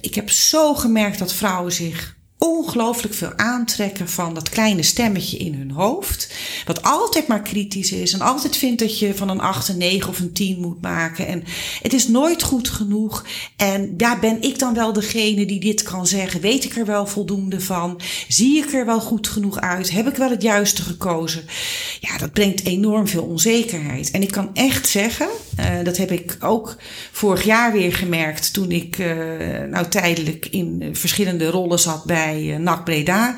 [0.01, 5.53] ik heb zo gemerkt dat vrouwen zich ongelooflijk veel aantrekken van dat kleine stemmetje in
[5.53, 6.33] hun hoofd.
[6.65, 10.09] Wat altijd maar kritisch is en altijd vindt dat je van een 8, een 9
[10.09, 11.27] of een 10 moet maken.
[11.27, 11.43] En
[11.81, 13.25] het is nooit goed genoeg.
[13.55, 16.41] En daar ben ik dan wel degene die dit kan zeggen.
[16.41, 18.01] Weet ik er wel voldoende van?
[18.27, 19.91] Zie ik er wel goed genoeg uit?
[19.91, 21.43] Heb ik wel het juiste gekozen?
[21.99, 24.11] Ja, dat brengt enorm veel onzekerheid.
[24.11, 25.27] En ik kan echt zeggen,
[25.59, 26.75] uh, dat heb ik ook
[27.11, 29.07] vorig jaar weer gemerkt toen ik uh,
[29.69, 33.35] nou tijdelijk in verschillende rollen zat bij bij NAC Breda.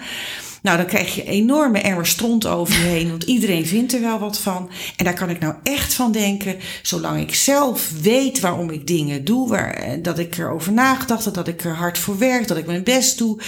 [0.61, 4.19] Nou, dan krijg je enorme emmer stront over je heen, want iedereen vindt er wel
[4.19, 4.69] wat van.
[4.95, 9.25] En daar kan ik nou echt van denken, zolang ik zelf weet waarom ik dingen
[9.25, 12.57] doe, waar, eh, dat ik erover nagedacht heb, dat ik er hard voor werk, dat
[12.57, 13.41] ik mijn best doe.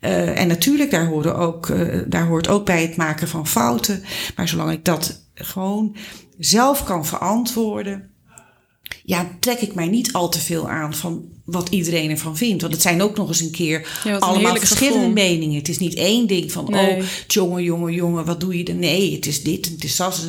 [0.00, 1.72] Uh, en natuurlijk, daar, ook,
[2.06, 4.02] daar hoort ook bij het maken van fouten.
[4.36, 5.96] Maar zolang ik dat gewoon
[6.38, 8.10] zelf kan verantwoorden,
[9.04, 12.60] ja, trek ik mij niet al te veel aan van wat iedereen ervan vindt.
[12.60, 15.58] Want het zijn ook nog eens een keer allemaal verschillende meningen.
[15.58, 18.78] Het is niet één ding van, oh, jongen, jongen, jongen, wat doe je dan?
[18.78, 20.26] Nee, het is dit, het is dat.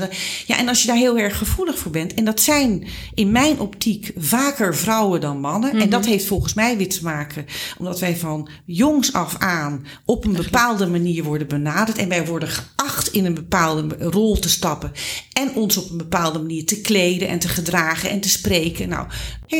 [0.47, 3.59] Ja, en als je daar heel erg gevoelig voor bent, en dat zijn in mijn
[3.59, 5.71] optiek vaker vrouwen dan mannen.
[5.71, 5.89] En mhm.
[5.89, 7.45] dat heeft volgens mij weer te maken
[7.77, 11.97] omdat wij van jongs af aan op een bepaalde manier worden benaderd.
[11.97, 14.91] En wij worden geacht in een bepaalde rol te stappen.
[15.33, 18.89] En ons op een bepaalde manier te kleden en te gedragen en te spreken.
[18.89, 19.07] Nou,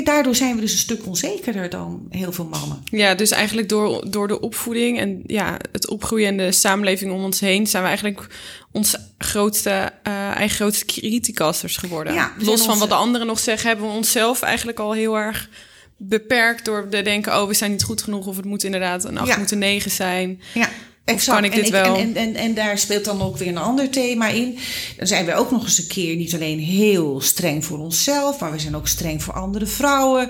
[0.04, 2.84] daardoor zijn we dus een stuk onzekerder dan heel veel mannen.
[2.84, 7.24] Ja, dus eigenlijk door, door de opvoeding en ja, het opgroeien en de samenleving om
[7.24, 8.28] ons heen zijn we eigenlijk
[8.72, 9.70] ons grootste,
[10.08, 12.14] uh, eigen grootste criticasters geworden.
[12.14, 15.50] Ja, Los van wat de anderen nog zeggen, hebben we onszelf eigenlijk al heel erg
[15.98, 19.18] beperkt door te denken: oh, we zijn niet goed genoeg, of het moet inderdaad een
[19.18, 19.38] 8 ja.
[19.38, 20.42] moet een 9 zijn.
[20.54, 20.70] Ja.
[21.06, 21.38] Exact.
[21.38, 21.96] Kan ik dit en, wel?
[21.96, 24.58] En, en, en, daar speelt dan ook weer een ander thema in.
[24.98, 28.52] Dan zijn we ook nog eens een keer niet alleen heel streng voor onszelf, maar
[28.52, 30.30] we zijn ook streng voor andere vrouwen.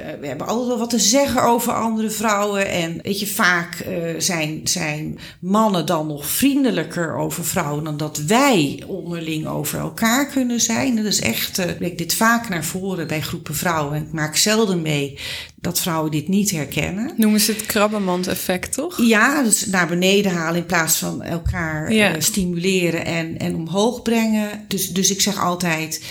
[0.00, 2.68] Uh, we hebben altijd wel wat te zeggen over andere vrouwen.
[2.68, 8.18] En weet je, vaak uh, zijn, zijn mannen dan nog vriendelijker over vrouwen dan dat
[8.18, 10.96] wij onderling over elkaar kunnen zijn.
[10.96, 13.96] Dat is echt, uh, ik dit vaak naar voren bij groepen vrouwen.
[13.96, 15.18] En ik maak zelden mee
[15.60, 17.12] dat vrouwen dit niet herkennen.
[17.16, 19.02] Noemen ze het krabbenmand-effect, toch?
[19.02, 22.16] Ja, dus naar beneden halen in plaats van elkaar ja.
[22.16, 24.64] uh, stimuleren en, en omhoog brengen.
[24.68, 26.02] Dus, dus ik zeg altijd.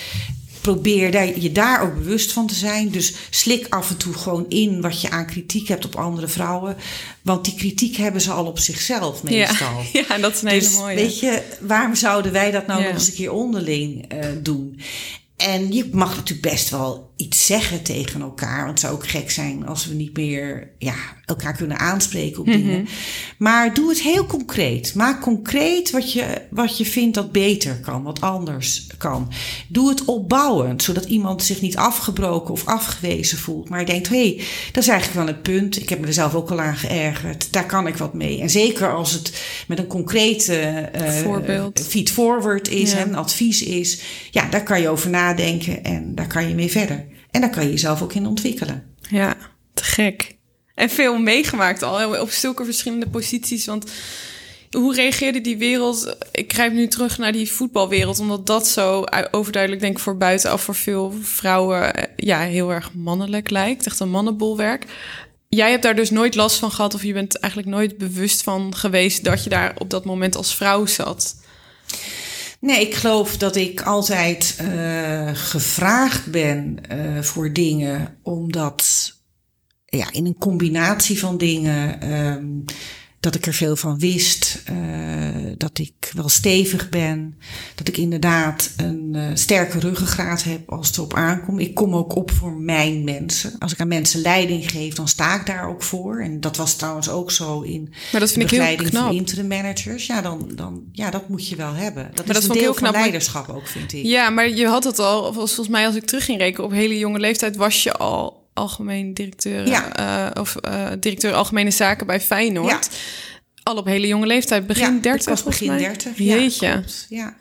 [0.73, 2.89] Probeer daar, je daar ook bewust van te zijn.
[2.89, 6.75] Dus slik af en toe gewoon in wat je aan kritiek hebt op andere vrouwen.
[7.21, 9.81] Want die kritiek hebben ze al op zichzelf meestal.
[9.93, 10.95] Ja, ja dat is een dus, hele mooie.
[10.95, 14.79] Weet je, waarom zouden wij dat nou nog eens een keer onderling uh, doen?
[15.39, 18.57] En je mag natuurlijk best wel iets zeggen tegen elkaar.
[18.57, 22.45] Want het zou ook gek zijn als we niet meer ja, elkaar kunnen aanspreken op
[22.45, 22.57] mhm.
[22.57, 22.87] dingen.
[23.37, 24.95] Maar doe het heel concreet.
[24.95, 29.31] Maak concreet wat je, wat je vindt dat beter kan, wat anders kan.
[29.67, 33.69] Doe het opbouwend, zodat iemand zich niet afgebroken of afgewezen voelt.
[33.69, 35.81] Maar denkt, hé, hey, dat is eigenlijk wel een punt.
[35.81, 37.53] Ik heb me er zelf ook al aan geërgerd.
[37.53, 38.41] Daar kan ik wat mee.
[38.41, 41.85] En zeker als het met een concrete uh, Voorbeeld.
[41.87, 43.01] feed forward is, ja.
[43.01, 44.01] een advies is.
[44.31, 45.27] Ja, daar kan je over nadenken
[45.83, 47.05] en daar kan je mee verder.
[47.31, 48.95] En daar kan je jezelf ook in ontwikkelen.
[49.09, 49.37] Ja,
[49.73, 50.37] te gek.
[50.75, 53.65] En veel meegemaakt al op zulke verschillende posities.
[53.65, 53.91] Want
[54.71, 56.15] hoe reageerde die wereld?
[56.31, 60.61] Ik grijp nu terug naar die voetbalwereld, omdat dat zo overduidelijk, denk ik, voor buitenaf
[60.61, 63.85] voor veel vrouwen ja, heel erg mannelijk lijkt.
[63.85, 64.85] Echt een mannenbolwerk.
[65.49, 68.75] jij hebt daar dus nooit last van gehad, of je bent eigenlijk nooit bewust van
[68.75, 71.35] geweest dat je daar op dat moment als vrouw zat.
[72.59, 79.13] Nee, ik geloof dat ik altijd uh, gevraagd ben uh, voor dingen, omdat
[79.85, 82.11] ja, in een combinatie van dingen.
[82.13, 82.65] Um,
[83.19, 84.77] dat ik er veel van wist, uh,
[85.57, 87.37] dat ik wel stevig ben,
[87.75, 91.59] dat ik inderdaad een uh, sterke ruggengraat heb als het erop aankomt.
[91.59, 93.55] Ik kom ook op voor mijn mensen.
[93.59, 96.21] Als ik aan mensen leiding geef, dan sta ik daar ook voor.
[96.21, 99.03] En dat was trouwens ook zo in maar dat vind ik heel knap.
[99.03, 100.05] van interim managers.
[100.05, 102.11] Ja, dan, dan, ja, dat moet je wel hebben.
[102.13, 104.05] Dat maar is dat een deel van leiderschap ook, vind ik.
[104.05, 106.97] Ja, maar je had het al, volgens mij als ik terug ging rekenen, op hele
[106.97, 109.99] jonge leeftijd was je al algemeen directeur, ja.
[110.35, 112.89] uh, of uh, directeur algemene zaken bij Feyenoord.
[112.91, 112.97] Ja.
[113.63, 115.25] Al op hele jonge leeftijd, begin ja, 30.
[115.25, 116.17] was begin 30.
[116.17, 116.67] Jeetje.
[116.67, 117.35] Ja, ja.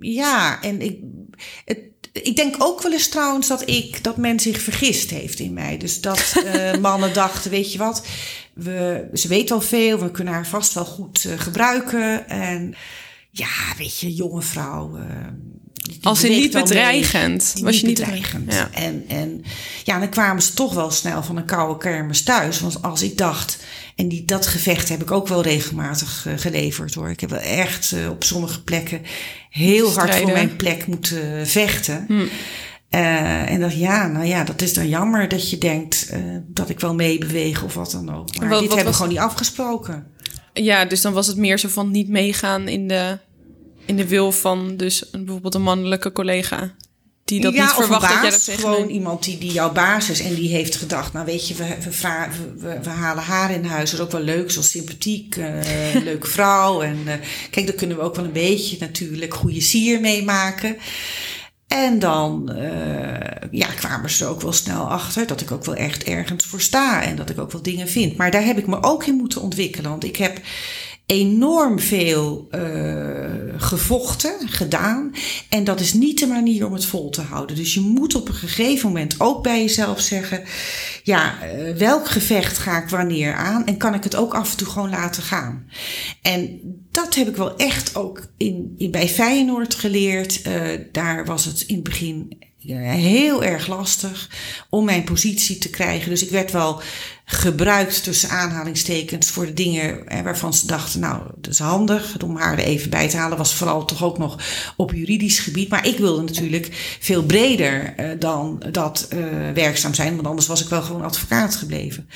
[0.00, 0.98] ja, en ik,
[1.64, 1.78] het,
[2.12, 5.78] ik denk ook wel eens trouwens dat ik dat men zich vergist heeft in mij.
[5.78, 8.06] Dus dat uh, mannen dachten, weet je wat,
[8.54, 12.28] we, ze weet al veel, we kunnen haar vast wel goed gebruiken.
[12.28, 12.74] En
[13.30, 14.98] ja, weet je, jonge vrouw
[16.02, 17.54] als in niet bedreigend.
[17.60, 18.52] was je niet bedreigend.
[18.52, 18.70] Ja.
[18.72, 19.44] En, en
[19.84, 22.60] ja, dan kwamen ze toch wel snel van een koude kermis thuis.
[22.60, 23.58] Want als ik dacht,
[23.96, 27.10] en die, dat gevecht heb ik ook wel regelmatig uh, geleverd hoor.
[27.10, 29.02] Ik heb wel echt uh, op sommige plekken
[29.50, 32.04] heel hard voor mijn plek moeten vechten.
[32.08, 32.26] Hm.
[32.90, 36.12] Uh, en dacht, ja, nou ja, dat is dan jammer dat je denkt
[36.46, 38.38] dat ik wel meebeweeg of wat dan ook.
[38.38, 40.06] Maar wat, dit hebben we gewoon niet afgesproken.
[40.52, 43.18] Ja, dus dan was het meer zo van niet meegaan in de
[43.84, 46.74] in de wil van dus een, bijvoorbeeld een mannelijke collega.
[47.24, 50.34] Die dat niet verwacht dat jij dat Gewoon iemand die, die jouw baas is en
[50.34, 51.12] die heeft gedacht...
[51.12, 51.90] nou weet je, we, we,
[52.56, 53.90] we, we halen haar in huis.
[53.90, 55.54] Dat is ook wel leuk, zo sympathiek, uh,
[56.04, 56.82] leuke vrouw.
[56.82, 57.12] En uh,
[57.50, 60.76] kijk, daar kunnen we ook wel een beetje natuurlijk goede sier meemaken.
[61.66, 62.60] En dan uh,
[63.50, 66.60] ja, kwamen ze er ook wel snel achter dat ik ook wel echt ergens voor
[66.60, 67.02] sta.
[67.02, 68.16] En dat ik ook wel dingen vind.
[68.16, 69.90] Maar daar heb ik me ook in moeten ontwikkelen.
[69.90, 70.40] Want ik heb
[71.06, 72.60] enorm veel uh,
[73.56, 75.12] gevochten, gedaan.
[75.48, 77.56] En dat is niet de manier om het vol te houden.
[77.56, 80.42] Dus je moet op een gegeven moment ook bij jezelf zeggen:
[81.02, 83.66] ja, uh, welk gevecht ga ik wanneer aan?
[83.66, 85.66] En kan ik het ook af en toe gewoon laten gaan?
[86.22, 90.46] En dat heb ik wel echt ook in, in bij Feyenoord geleerd.
[90.46, 90.62] Uh,
[90.92, 94.28] daar was het in het begin heel erg lastig
[94.70, 96.10] om mijn positie te krijgen.
[96.10, 96.82] Dus ik werd wel
[97.24, 102.58] gebruikt tussen aanhalingstekens voor de dingen waarvan ze dachten, nou, dat is handig om haar
[102.58, 103.38] er even bij te halen.
[103.38, 104.38] Was vooral toch ook nog
[104.76, 105.68] op juridisch gebied.
[105.68, 109.24] Maar ik wilde natuurlijk veel breder uh, dan dat uh,
[109.54, 112.08] werkzaam zijn, want anders was ik wel gewoon advocaat gebleven.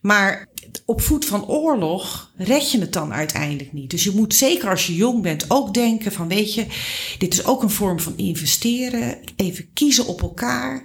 [0.00, 0.48] Maar
[0.84, 3.90] op voet van oorlog red je het dan uiteindelijk niet.
[3.90, 6.66] Dus je moet zeker als je jong bent ook denken van weet je,
[7.18, 9.18] dit is ook een vorm van investeren.
[9.36, 10.82] Even kiezen op elkaar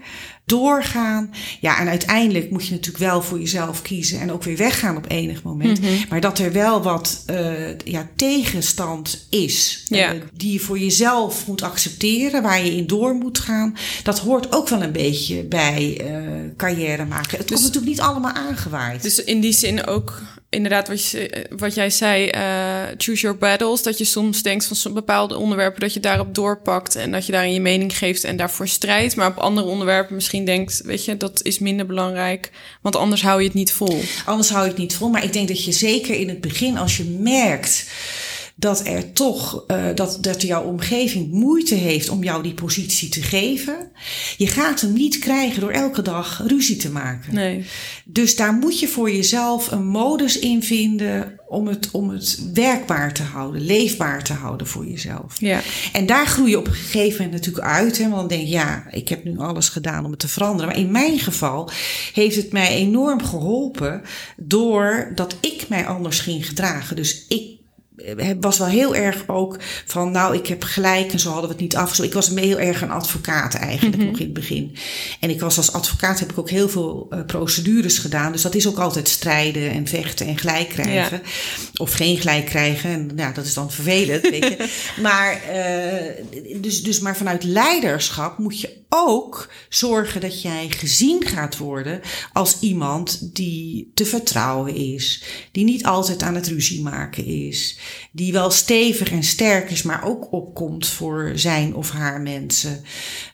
[0.47, 1.33] doorgaan.
[1.59, 5.05] Ja, en uiteindelijk moet je natuurlijk wel voor jezelf kiezen en ook weer weggaan op
[5.09, 5.79] enig moment.
[5.79, 6.05] Mm -hmm.
[6.09, 10.13] Maar dat er wel wat uh, ja, tegenstand is, ja.
[10.13, 13.75] uh, die je voor jezelf moet accepteren, waar je in door moet gaan.
[14.03, 17.37] Dat hoort ook wel een beetje bij uh, carrière maken.
[17.37, 19.01] Het dus, komt natuurlijk niet allemaal aangewaaid.
[19.01, 22.41] Dus in die zin ook inderdaad wat, je, wat jij zei, uh,
[22.97, 23.83] choose your battles.
[23.83, 27.53] Dat je soms denkt van bepaalde onderwerpen dat je daarop doorpakt en dat je daarin
[27.53, 29.15] je mening geeft en daarvoor strijdt.
[29.15, 33.39] Maar op andere onderwerpen misschien denkt, weet je, dat is minder belangrijk, want anders hou
[33.39, 34.01] je het niet vol.
[34.25, 36.77] Anders hou je het niet vol, maar ik denk dat je zeker in het begin,
[36.77, 37.85] als je merkt
[38.59, 43.21] dat er toch, uh, dat, dat jouw omgeving moeite heeft om jou die positie te
[43.21, 43.91] geven.
[44.37, 47.33] Je gaat hem niet krijgen door elke dag ruzie te maken.
[47.33, 47.65] Nee.
[48.05, 53.13] Dus daar moet je voor jezelf een modus in vinden om het, om het werkbaar
[53.13, 55.39] te houden, leefbaar te houden voor jezelf.
[55.39, 55.61] Ja.
[55.93, 57.97] En daar groei je op een gegeven moment natuurlijk uit.
[57.97, 60.67] Hè, want dan denk je, ja, ik heb nu alles gedaan om het te veranderen.
[60.67, 61.69] Maar in mijn geval
[62.13, 64.01] heeft het mij enorm geholpen
[64.37, 66.95] doordat ik mij anders ging gedragen.
[66.95, 67.56] Dus ik
[68.39, 71.63] was wel heel erg ook van, nou, ik heb gelijk en zo hadden we het
[71.63, 71.95] niet af.
[71.95, 74.11] Zo, ik was heel erg een advocaat eigenlijk mm -hmm.
[74.11, 74.75] nog in het begin.
[75.19, 78.31] En ik was als advocaat heb ik ook heel veel uh, procedures gedaan.
[78.31, 81.21] Dus dat is ook altijd strijden en vechten en gelijk krijgen.
[81.23, 81.29] Ja.
[81.75, 82.89] Of geen gelijk krijgen.
[82.89, 84.65] En ja, dat is dan vervelend, weet je.
[85.01, 91.57] Maar, uh, dus, dus maar vanuit leiderschap moet je ook zorgen dat jij gezien gaat
[91.57, 92.01] worden
[92.33, 95.23] als iemand die te vertrouwen is.
[95.51, 97.77] Die niet altijd aan het ruzie maken is
[98.11, 102.83] die wel stevig en sterk is, maar ook opkomt voor zijn of haar mensen.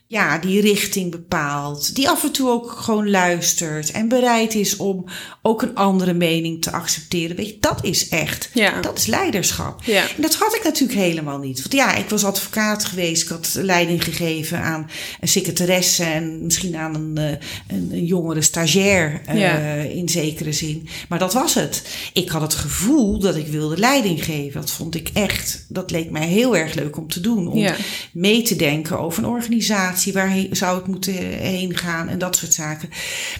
[0.08, 1.96] Ja, die richting bepaalt.
[1.96, 5.06] Die af en toe ook gewoon luistert en bereid is om
[5.42, 7.36] ook een andere mening te accepteren.
[7.36, 8.50] Weet je, dat is echt.
[8.54, 8.82] Ja.
[8.82, 9.84] Dat is leiderschap.
[9.84, 10.02] Ja.
[10.16, 11.60] En dat had ik natuurlijk helemaal niet.
[11.62, 13.22] Want ja, ik was advocaat geweest.
[13.24, 14.90] Ik had leiding gegeven aan
[15.22, 17.30] een secretaresse en misschien aan een, eh,
[17.78, 19.58] een, een jongere stagiair uh, Ja.
[19.74, 20.88] in zekere zin.
[21.10, 21.82] Maar dat was het.
[22.14, 24.62] Ik had het gevoel dat ik wilde leiding geven.
[24.62, 27.48] Dat vond ik echt, dat leek mij heel erg leuk om te doen.
[27.48, 27.66] Om
[28.14, 30.02] mee te denken over een organisatie.
[30.12, 32.90] Waar zou het moeten heen gaan en dat soort zaken.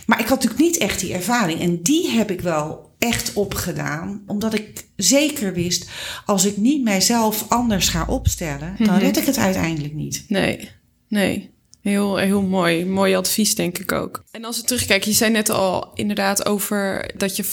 [0.06, 1.60] Maar ik had natuurlijk niet echt die ervaring.
[1.60, 4.24] En die heb ik wel echt opgedaan.
[4.28, 5.90] Omdat ik zeker wist,
[6.26, 10.26] als ik niet mijzelf anders ga opstellen, dan red ik het uiteindelijk niet.
[10.28, 10.70] Nee,
[11.08, 11.52] nee.
[11.82, 12.86] Heel, heel mooi.
[12.86, 14.24] Mooi advies, denk ik ook.
[14.32, 17.44] En als we terugkijken, je zei net al inderdaad over dat je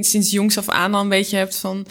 [0.00, 1.86] sinds jongs af aan al een beetje hebt van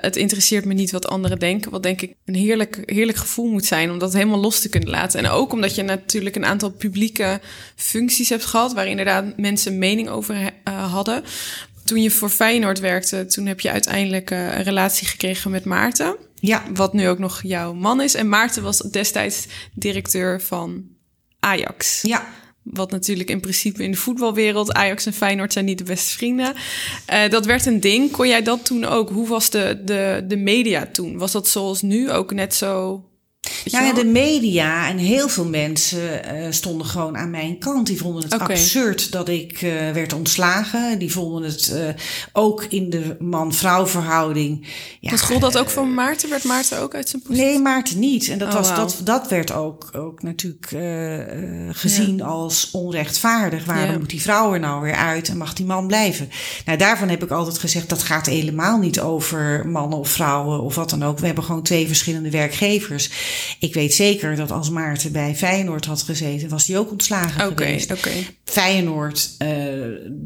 [0.00, 1.70] het interesseert me niet wat anderen denken.
[1.70, 4.90] Wat denk ik een heerlijk, heerlijk gevoel moet zijn om dat helemaal los te kunnen
[4.90, 5.18] laten.
[5.18, 7.40] En ook omdat je natuurlijk een aantal publieke
[7.76, 11.24] functies hebt gehad waar inderdaad mensen een mening over uh, hadden.
[11.84, 16.16] Toen je voor Feyenoord werkte, toen heb je uiteindelijk uh, een relatie gekregen met Maarten.
[16.34, 16.62] Ja.
[16.74, 18.14] Wat nu ook nog jouw man is.
[18.14, 20.84] En Maarten was destijds directeur van
[21.40, 22.02] Ajax.
[22.02, 22.28] Ja.
[22.70, 26.54] Wat natuurlijk in principe in de voetbalwereld, Ajax en Feyenoord zijn niet de beste vrienden.
[27.12, 28.10] Uh, dat werd een ding.
[28.10, 29.10] Kon jij dat toen ook?
[29.10, 31.18] Hoe was de, de, de media toen?
[31.18, 33.02] Was dat zoals nu ook net zo?
[33.64, 37.86] Ja, ja, de media en heel veel mensen uh, stonden gewoon aan mijn kant.
[37.86, 38.48] Die vonden het okay.
[38.48, 40.98] absurd dat ik uh, werd ontslagen.
[40.98, 41.88] Die vonden het uh,
[42.32, 44.66] ook in de man-vrouw verhouding.
[45.00, 46.30] Ja, dus gold dat ook voor Maarten?
[46.30, 47.44] Werd Maarten ook uit zijn positie?
[47.44, 48.28] Nee, Maarten niet.
[48.28, 48.76] En dat, oh, was, wow.
[48.76, 50.66] dat, dat werd ook, ook natuurlijk
[51.70, 52.24] gezien ja.
[52.24, 53.64] als onrechtvaardig.
[53.64, 53.98] Waarom ja.
[53.98, 56.30] moet die vrouw er nou weer uit en mag die man blijven?
[56.64, 60.74] Nou, daarvan heb ik altijd gezegd, dat gaat helemaal niet over mannen of vrouwen of
[60.74, 61.18] wat dan ook.
[61.18, 63.10] We hebben gewoon twee verschillende werkgevers.
[63.58, 67.66] Ik weet zeker dat als Maarten bij Feyenoord had gezeten, was hij ook ontslagen okay,
[67.66, 67.92] geweest.
[67.92, 68.26] Okay.
[68.44, 69.48] Feyenoord uh,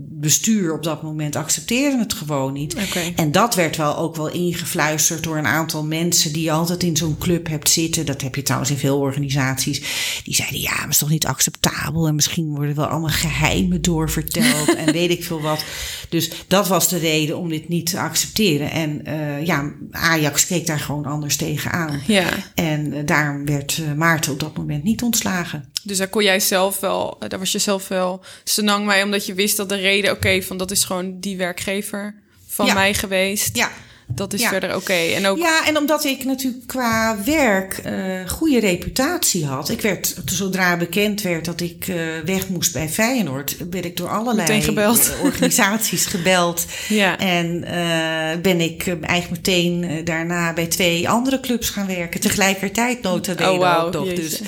[0.08, 2.74] bestuur op dat moment accepteerde het gewoon niet.
[2.74, 3.12] Okay.
[3.16, 6.96] En dat werd wel ook wel ingefluisterd door een aantal mensen die je altijd in
[6.96, 8.06] zo'n club hebt zitten.
[8.06, 9.82] Dat heb je trouwens in veel organisaties.
[10.24, 14.74] Die zeiden ja, maar is toch niet acceptabel en misschien worden wel allemaal geheimen doorverteld
[14.86, 15.64] en weet ik veel wat.
[16.08, 18.70] Dus dat was de reden om dit niet te accepteren.
[18.70, 22.00] En uh, ja, Ajax keek daar gewoon anders tegenaan.
[22.06, 22.28] Ja.
[22.54, 25.70] En uh, daarom werd uh, Maarten op dat moment niet ontslagen.
[25.82, 29.34] Dus daar kon jij zelf wel, daar was je zelf wel senang mee, omdat je
[29.34, 32.14] wist dat de reden, oké, okay, van dat is gewoon die werkgever
[32.46, 32.74] van ja.
[32.74, 33.56] mij geweest.
[33.56, 33.70] Ja.
[34.14, 34.48] Dat is ja.
[34.48, 34.78] verder oké.
[34.78, 35.14] Okay.
[35.14, 35.38] En ook...
[35.38, 39.68] Ja, en omdat ik natuurlijk qua werk uh, goede reputatie had.
[39.68, 44.08] Ik werd, zodra bekend werd dat ik uh, weg moest bij Feyenoord, werd ik door
[44.08, 45.12] allerlei gebeld.
[45.22, 46.66] organisaties gebeld.
[46.88, 47.18] Ja.
[47.18, 52.20] En uh, ben ik eigenlijk meteen daarna bij twee andere clubs gaan werken.
[52.20, 53.86] Tegelijkertijd nota bene oh, wow.
[53.86, 54.04] ook nog.
[54.04, 54.22] Jeetje.
[54.22, 54.40] Dus,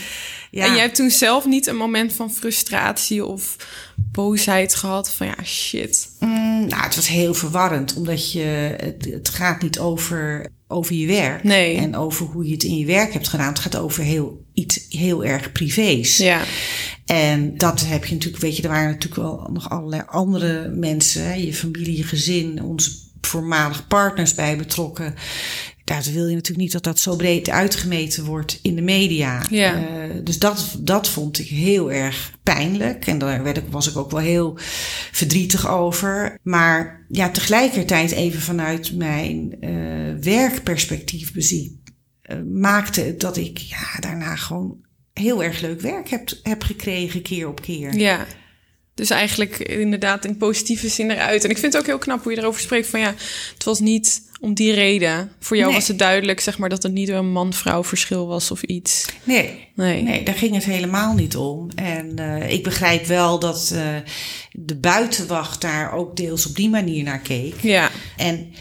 [0.54, 0.64] ja.
[0.64, 3.56] En jij hebt toen zelf niet een moment van frustratie of
[3.96, 6.08] boosheid gehad van ja, shit.
[6.20, 11.06] Mm, nou, het was heel verwarrend, omdat je, het, het gaat niet over, over je
[11.06, 11.42] werk.
[11.42, 11.76] Nee.
[11.76, 13.48] En over hoe je het in je werk hebt gedaan.
[13.48, 16.16] Het gaat over heel, iets heel erg privés.
[16.16, 16.42] Ja.
[17.04, 21.44] En dat heb je natuurlijk, weet je, er waren natuurlijk wel nog allerlei andere mensen,
[21.46, 22.90] je familie, je gezin, onze
[23.20, 25.14] voormalig partners bij betrokken.
[25.84, 29.42] Daar wil je natuurlijk niet dat dat zo breed uitgemeten wordt in de media.
[29.50, 29.78] Ja.
[29.78, 33.06] Uh, dus dat, dat vond ik heel erg pijnlijk.
[33.06, 34.54] En daar werd ik, was ik ook wel heel
[35.12, 36.38] verdrietig over.
[36.42, 41.82] Maar ja, tegelijkertijd even vanuit mijn uh, werkperspectief bezien.
[42.22, 44.76] Uh, maakte het dat ik ja, daarna gewoon
[45.12, 47.94] heel erg leuk werk heb, heb gekregen keer op keer.
[47.94, 48.26] Ja.
[48.94, 51.44] Dus eigenlijk inderdaad in positieve zin eruit.
[51.44, 53.14] En ik vind het ook heel knap hoe je erover spreekt van ja,
[53.54, 55.32] het was niet om die reden.
[55.40, 55.78] Voor jou Nee.
[55.78, 59.06] was het duidelijk, zeg maar, dat het niet een man-vrouw verschil was of iets.
[59.24, 60.02] Nee, Nee.
[60.02, 61.68] nee, daar ging het helemaal niet om.
[61.74, 63.80] En uh, ik begrijp wel dat uh,
[64.52, 67.54] de buitenwacht daar ook deels op die manier naar keek.
[67.60, 68.52] Ja, En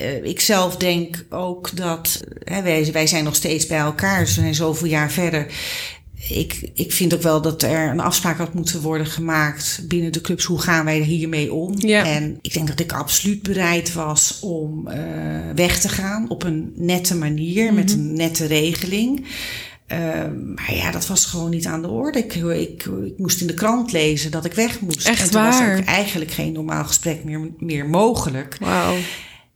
[0.00, 4.34] uh, ik zelf denk ook dat, hè, wij, wij zijn nog steeds bij elkaar, dus
[4.34, 5.46] we zijn zoveel jaar verder.
[6.28, 10.20] Ik, ik vind ook wel dat er een afspraak had moeten worden gemaakt binnen de
[10.20, 10.44] clubs.
[10.44, 11.74] Hoe gaan wij hiermee om?
[11.78, 12.04] Ja.
[12.04, 14.94] En ik denk dat ik absoluut bereid was om uh,
[15.54, 19.26] weg te gaan op een nette manier, met een nette regeling.
[19.92, 19.98] Uh,
[20.54, 22.18] maar ja, dat was gewoon niet aan de orde.
[22.18, 25.08] Ik, ik, ik moest in de krant lezen dat ik weg moest.
[25.08, 25.68] Echt en toen waar?
[25.68, 28.56] was ook eigenlijk geen normaal gesprek meer, meer mogelijk.
[28.60, 28.96] wauw.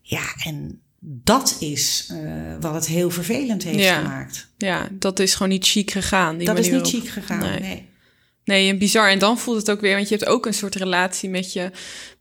[0.02, 4.00] Ja, en dat is uh, wat het heel vervelend heeft Ja.
[4.00, 4.48] gemaakt.
[4.56, 6.36] Ja, dat is gewoon niet chic gegaan.
[6.36, 6.86] Die Dat is niet op.
[6.86, 7.60] chic gegaan, Nee.
[7.60, 7.88] nee.
[8.44, 9.08] Nee, en bizar.
[9.10, 11.70] En dan voelt het ook weer, want je hebt ook een soort relatie met je,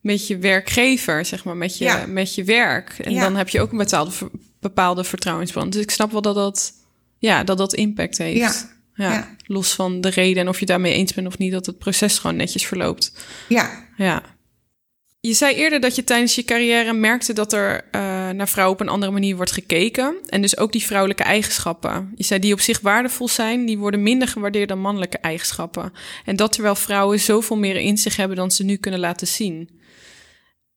[0.01, 2.05] met je werkgever, zeg maar, met je, Ja.
[2.05, 2.95] met je werk.
[2.99, 3.21] En Ja.
[3.21, 4.11] dan heb je ook een bepaalde,
[4.59, 5.73] bepaalde vertrouwensband.
[5.73, 6.73] Dus ik snap wel dat dat,
[7.17, 8.38] ja, dat dat impact heeft.
[8.38, 9.09] Ja.
[9.09, 11.77] Ja, Los van de reden en of je daarmee eens bent of niet, dat het
[11.77, 13.13] proces gewoon netjes verloopt.
[13.49, 13.88] Ja.
[13.97, 14.23] Ja.
[15.26, 18.82] Je zei eerder dat je tijdens je carrière merkte dat er uh, naar vrouwen op
[18.82, 20.15] een andere manier wordt gekeken.
[20.30, 22.11] En dus ook die vrouwelijke eigenschappen.
[22.15, 25.93] Je zei die op zich waardevol zijn, die worden minder gewaardeerd dan mannelijke eigenschappen.
[26.26, 29.69] En dat terwijl vrouwen zoveel meer in zich hebben dan ze nu kunnen laten zien.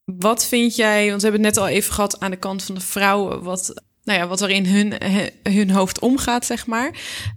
[0.05, 2.74] Wat vind jij, want we hebben het net al even gehad aan de kant van
[2.74, 4.94] de vrouwen, wat nou ja, wat er in hun,
[5.42, 6.90] hun hoofd omgaat, zeg maar.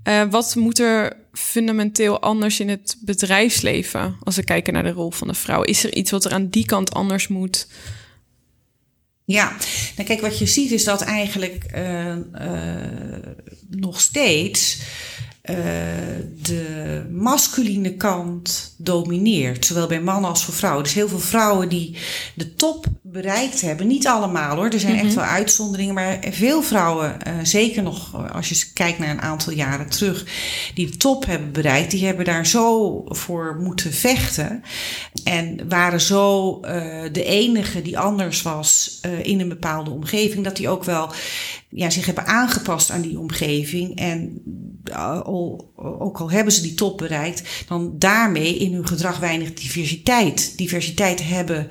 [0.07, 5.11] Uh, wat moet er fundamenteel anders in het bedrijfsleven als we kijken naar de rol
[5.11, 5.61] van de vrouw?
[5.61, 7.67] Is er iets wat er aan die kant anders moet?
[9.25, 9.55] Ja,
[9.95, 12.21] nou kijk, wat je ziet is dat eigenlijk uh, uh,
[13.69, 14.81] nog steeds
[15.49, 15.55] uh,
[16.41, 19.65] de masculine kant domineert.
[19.65, 20.83] Zowel bij mannen als voor vrouwen.
[20.83, 21.97] Dus heel veel vrouwen die
[22.35, 23.87] de top bereikt hebben.
[23.87, 25.15] Niet allemaal hoor, er zijn echt mhm.
[25.15, 25.93] wel uitzonderingen.
[25.93, 30.25] Maar veel vrouwen, uh, zeker nog als je kijkt naar een aantal jaren terug,
[30.73, 34.63] die de top hebben bereikt, die hebben daar zo voor moeten vechten.
[35.23, 36.61] En waren zo uh,
[37.11, 41.11] de enige die anders was in een bepaalde omgeving, dat die ook wel
[41.69, 43.97] ja, zich hebben aangepast aan die omgeving.
[43.97, 44.41] En
[45.23, 50.57] al, ook al hebben ze die top bereikt, dan daarmee in hun gedrag weinig diversiteit,
[50.57, 51.67] diversiteit hebben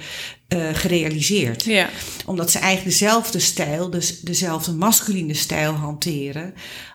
[0.49, 1.65] uh, gerealiseerd.
[1.65, 1.89] Ja.
[2.27, 6.55] Omdat ze eigenlijk dezelfde stijl, dus dezelfde masculine stijl hanteren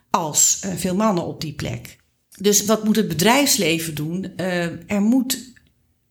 [0.09, 1.97] als uh, veel mannen op die plek.
[2.37, 4.33] Dus wat moet het bedrijfsleven doen?
[4.37, 5.53] Uh, er moet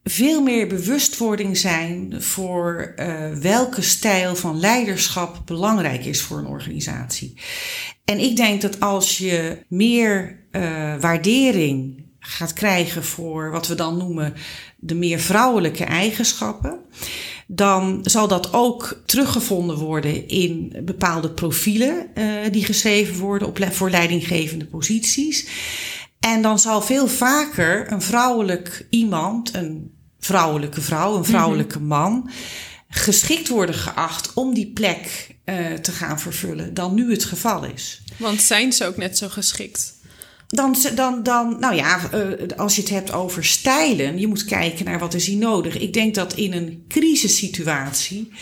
[0.05, 7.35] veel meer bewustwording zijn voor uh, welke stijl van leiderschap belangrijk is voor een organisatie.
[8.05, 10.63] En ik denk dat als je meer uh,
[11.01, 14.35] waardering gaat krijgen voor wat we dan noemen
[14.77, 16.79] de meer vrouwelijke eigenschappen,
[17.47, 23.91] dan zal dat ook teruggevonden worden in bepaalde profielen uh, die geschreven worden op, voor
[23.91, 25.47] leidinggevende posities.
[26.25, 31.87] En dan zal veel vaker een vrouwelijk iemand, een vrouwelijke vrouw, een vrouwelijke mhm.
[31.87, 32.31] man,
[32.89, 38.03] geschikt worden geacht om die plek uh, te gaan vervullen dan nu het geval is.
[38.17, 39.93] Want zijn ze ook net zo geschikt?
[40.47, 44.85] Dan, dan, dan, nou ja, uh, als je het hebt over stijlen, je moet kijken
[44.85, 45.79] naar wat is hier nodig.
[45.79, 48.33] Ik denk dat in een crisissituatie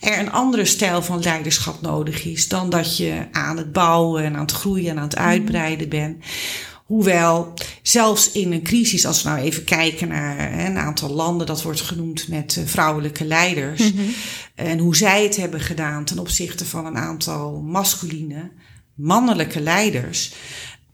[0.00, 4.34] er een andere stijl van leiderschap nodig is dan dat je aan het bouwen en
[4.34, 5.24] aan het groeien en aan het mhm.
[5.24, 6.24] uitbreiden bent.
[6.86, 11.62] Hoewel zelfs in een crisis, als we nou even kijken naar een aantal landen, dat
[11.62, 13.92] wordt genoemd met eh, vrouwelijke leiders.
[13.92, 14.02] Mhm.
[14.54, 18.50] En hoe zij het hebben gedaan ten opzichte van een aantal masculine,
[18.94, 20.32] mannelijke leiders.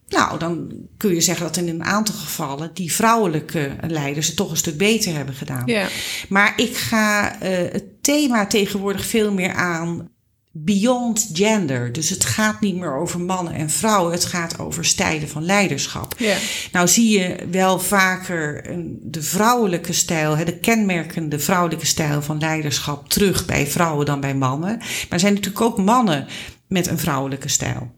[0.08, 4.50] Nou, dan kun je zeggen dat in een aantal gevallen die vrouwelijke leiders het toch
[4.50, 5.66] een stuk beter hebben gedaan.
[5.66, 5.88] Ja.
[6.28, 10.08] Maar ik ga uh, het thema tegenwoordig veel meer aan
[10.52, 11.92] beyond gender.
[11.92, 16.14] Dus het gaat niet meer over mannen en vrouwen, het gaat over stijlen van leiderschap.
[16.18, 16.36] Ja.
[16.72, 18.62] Nou zie je wel vaker
[19.00, 24.76] de vrouwelijke stijl, de kenmerkende vrouwelijke stijl van leiderschap terug bij vrouwen dan bij mannen.
[24.78, 26.26] Maar er zijn natuurlijk ook mannen
[26.68, 27.90] met een vrouwelijke stijl.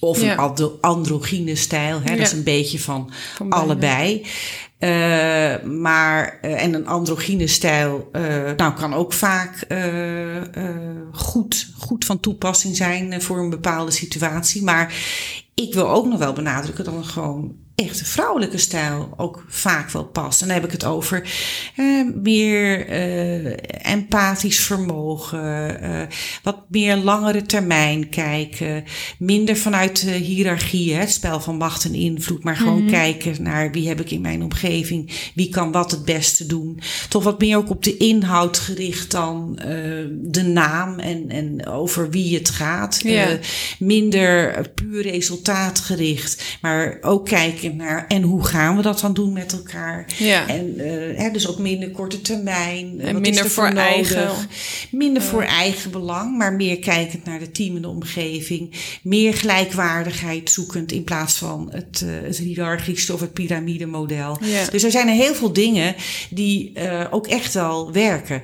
[0.00, 0.38] Of een
[0.80, 2.00] androgyne stijl.
[2.04, 2.16] Hè?
[2.16, 4.26] Dat is een beetje van, van allebei.
[4.84, 8.22] Uh, maar, uh, en een androgyne stijl, uh,
[8.56, 9.66] nou, kan ook vaak
[11.12, 14.62] goed, goed van toepassing zijn voor een bepaalde situatie.
[14.62, 14.94] Maar
[15.54, 19.90] ik wil ook nog wel benadrukken dat het gewoon echt een vrouwelijke stijl ook vaak
[19.90, 20.40] wel past.
[20.40, 21.30] En dan heb ik het over
[21.76, 26.02] uh, meer uh, empathisch vermogen, uh,
[26.42, 28.84] wat meer langere termijn kijken,
[29.18, 32.90] minder vanuit de hiërarchie, het spel van macht en invloed, maar gewoon mm -hmm.
[32.90, 36.80] kijken naar wie heb ik in mijn omgeving, wie kan wat het beste doen.
[37.08, 39.58] Toch wat meer ook op de inhoud gericht dan
[40.10, 43.00] de naam en, en over wie het gaat.
[43.02, 43.38] Ja.
[43.78, 49.52] minder puur resultaatgericht, maar ook kijken naar en hoe gaan we dat dan doen met
[49.52, 50.06] elkaar.
[50.18, 50.48] Ja.
[50.48, 53.00] En uh, hè, dus ook minder korte termijn.
[53.00, 54.14] En minder voor nodig?
[54.14, 54.30] eigen.
[54.90, 58.74] Minder voor eigen belang, maar meer kijkend naar de team en de omgeving.
[59.02, 64.38] Meer gelijkwaardigheid zoekend in plaats van het, uh, het hiërarchische of het piramidemodel.
[64.40, 64.64] Ja.
[64.70, 65.94] Dus er zijn er heel veel dingen
[66.30, 66.72] die
[67.10, 68.42] ook echt wel werken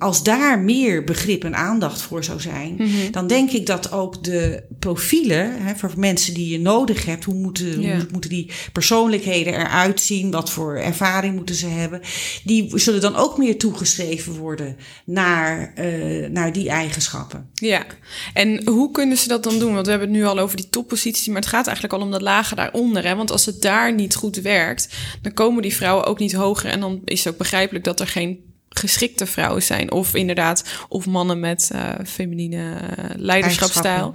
[0.00, 3.10] als daar meer begrip en aandacht voor zou zijn, mm -hmm.
[3.10, 7.34] dan denk ik dat ook de profielen hè, voor mensen die je nodig hebt, hoe
[7.34, 12.00] moeten, hoe moeten die persoonlijkheden eruit zien, wat voor ervaring moeten ze hebben,
[12.44, 17.50] die zullen dan ook meer toegeschreven worden naar, uh, naar die eigenschappen.
[17.54, 17.86] Ja,
[18.34, 19.72] en hoe kunnen ze dat dan doen?
[19.72, 22.10] Want we hebben het nu al over die topposities, maar het gaat eigenlijk al om
[22.10, 23.06] dat lager daaronder.
[23.06, 23.16] Hè?
[23.16, 24.88] Want als het daar niet goed werkt,
[25.22, 28.06] dan komen die vrouwen ook niet hoger en dan is het ook begrijpelijk dat er
[28.06, 29.92] geen geschikte vrouwen zijn.
[29.92, 32.76] Of inderdaad, of mannen met uh, feminine
[33.16, 34.12] leiderschapstijl.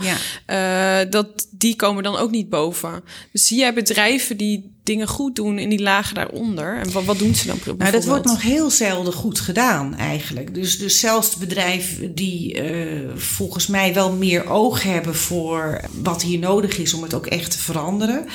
[0.47, 1.03] Ja.
[1.03, 3.03] Uh, dat, die komen dan ook niet boven.
[3.31, 6.77] Dus zie jij bedrijven die dingen goed doen in die lagen daaronder?
[6.77, 10.53] En wat, wat doen ze dan Nou, dat wordt nog heel zelden goed gedaan eigenlijk.
[10.53, 16.39] Dus, dus zelfs bedrijven die uh, volgens mij wel meer oog hebben voor wat hier
[16.39, 18.25] nodig is om het ook echt te veranderen.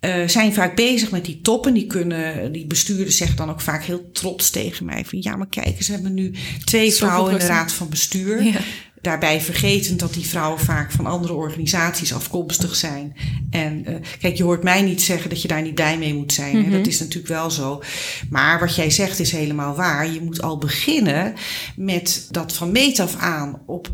[0.00, 1.74] Uh, zijn vaak bezig met die toppen.
[1.74, 5.48] Die kunnen, die bestuurders zeggen dan ook vaak heel trots tegen mij: van ja, maar
[5.48, 6.34] kijk, ze hebben nu
[6.64, 8.42] twee vrouwen in de raad van bestuur.
[8.42, 8.60] Ja.
[9.00, 13.16] Daarbij vergetend dat die vrouwen vaak van andere organisaties afkomstig zijn.
[13.50, 16.32] En uh, kijk, je hoort mij niet zeggen dat je daar niet blij mee moet
[16.32, 16.56] zijn.
[16.56, 16.72] Mm -hmm.
[16.72, 17.82] Dat is natuurlijk wel zo.
[18.30, 20.12] Maar wat jij zegt is helemaal waar.
[20.12, 21.34] Je moet al beginnen
[21.76, 23.90] met dat van meet af aan op,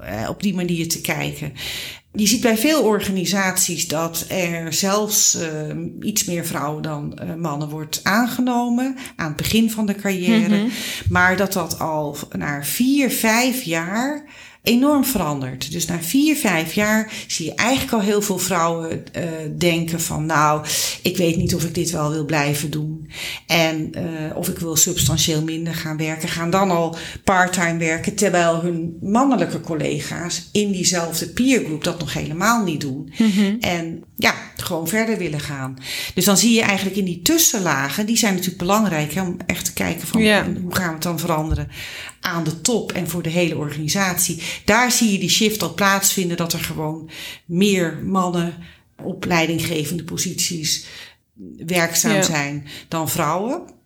[0.00, 1.52] uh, op die manier te kijken.
[2.12, 7.68] Je ziet bij veel organisaties dat er zelfs uh, iets meer vrouwen dan uh, mannen
[7.68, 10.56] wordt aangenomen aan het begin van de carrière.
[10.56, 10.70] Mm -hmm.
[11.08, 14.24] Maar dat dat al na vier, vijf jaar
[14.68, 15.72] enorm veranderd.
[15.72, 19.22] Dus na vier, vijf jaar zie je eigenlijk al heel veel vrouwen uh,
[19.58, 20.66] denken van nou,
[21.02, 23.10] ik weet niet of ik dit wel wil blijven doen.
[23.46, 26.28] En uh, of ik wil substantieel minder gaan werken.
[26.28, 32.64] Gaan dan al parttime werken, terwijl hun mannelijke collega's in diezelfde peergroep dat nog helemaal
[32.64, 33.12] niet doen.
[33.18, 33.56] Mm -hmm.
[33.60, 35.76] En ja, gewoon verder willen gaan.
[36.14, 39.64] Dus dan zie je eigenlijk in die tussenlagen, die zijn natuurlijk belangrijk hè, om echt
[39.64, 40.46] te kijken van yeah.
[40.62, 41.68] hoe gaan we het dan veranderen
[42.20, 44.42] aan de top en voor de hele organisatie.
[44.64, 47.10] Daar zie je die shift al plaatsvinden dat er gewoon
[47.44, 48.54] meer mannen
[49.02, 50.86] op leidinggevende posities
[51.66, 52.22] werkzaam ja.
[52.22, 53.76] zijn dan vrouwen.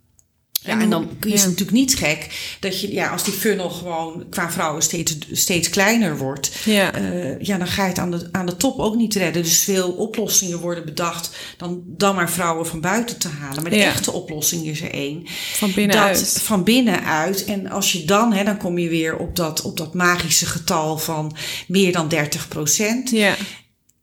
[0.65, 2.27] Ja, en dan is het natuurlijk niet gek
[2.61, 7.01] dat je, ja, als die funnel gewoon qua vrouwen steeds, steeds kleiner wordt, ja.
[7.01, 9.43] Uh, ja, dan ga je het aan de, aan de top ook niet redden.
[9.43, 13.63] Dus veel oplossingen worden bedacht dan, dan maar vrouwen van buiten te halen.
[13.63, 13.85] Maar de ja.
[13.85, 15.27] echte oplossing is er één.
[15.55, 16.41] Van binnenuit.
[16.43, 17.45] Van binnenuit.
[17.45, 20.99] En als je dan, hè, dan kom je weer op dat, op dat magische getal
[20.99, 21.37] van
[21.67, 23.11] meer dan 30 procent.
[23.11, 23.35] Ja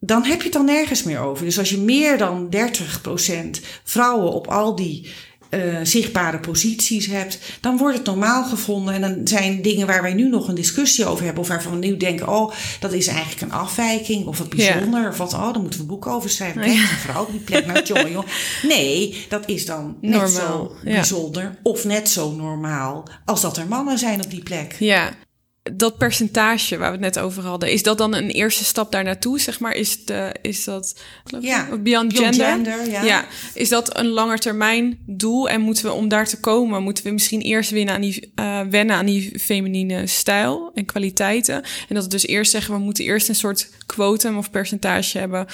[0.02, 1.46] dan heb je het dan nergens meer over.
[1.46, 5.10] Dus als je meer dan 30% vrouwen op al die
[5.50, 8.94] uh, zichtbare posities hebt, dan wordt het normaal gevonden.
[8.94, 11.86] En dan zijn dingen waar wij nu nog een discussie over hebben, of waarvan we
[11.86, 15.10] nu denken: oh, dat is eigenlijk een afwijking, of wat bijzonder, ja.
[15.10, 16.64] of wat, oh, dan moeten we een boek over schrijven.
[16.64, 18.30] Een vrouw op die plek, nou, jongen, jongen.
[18.64, 20.30] Nee, dat is dan net normaal.
[20.30, 21.56] zo bijzonder, ja.
[21.64, 24.76] of net zo normaal als dat er mannen zijn op die plek.
[24.80, 25.14] Ja,
[25.74, 29.04] dat percentage waar we het net over hadden, is dat dan een eerste stap daar
[29.04, 29.40] naartoe?
[29.40, 31.00] Zeg maar, is, de, is dat
[31.40, 32.46] ja, beyond gender?
[32.46, 33.04] gender ja.
[33.04, 33.26] ja.
[33.54, 35.50] Is dat een langetermijn doel?
[35.50, 38.62] En moeten we om daar te komen, moeten we misschien eerst winnen aan die, uh,
[38.70, 41.64] wennen aan die feminine stijl en kwaliteiten?
[41.90, 45.48] En dat we dus eerst zeggen, we moeten eerst een soort quotum of percentage hebben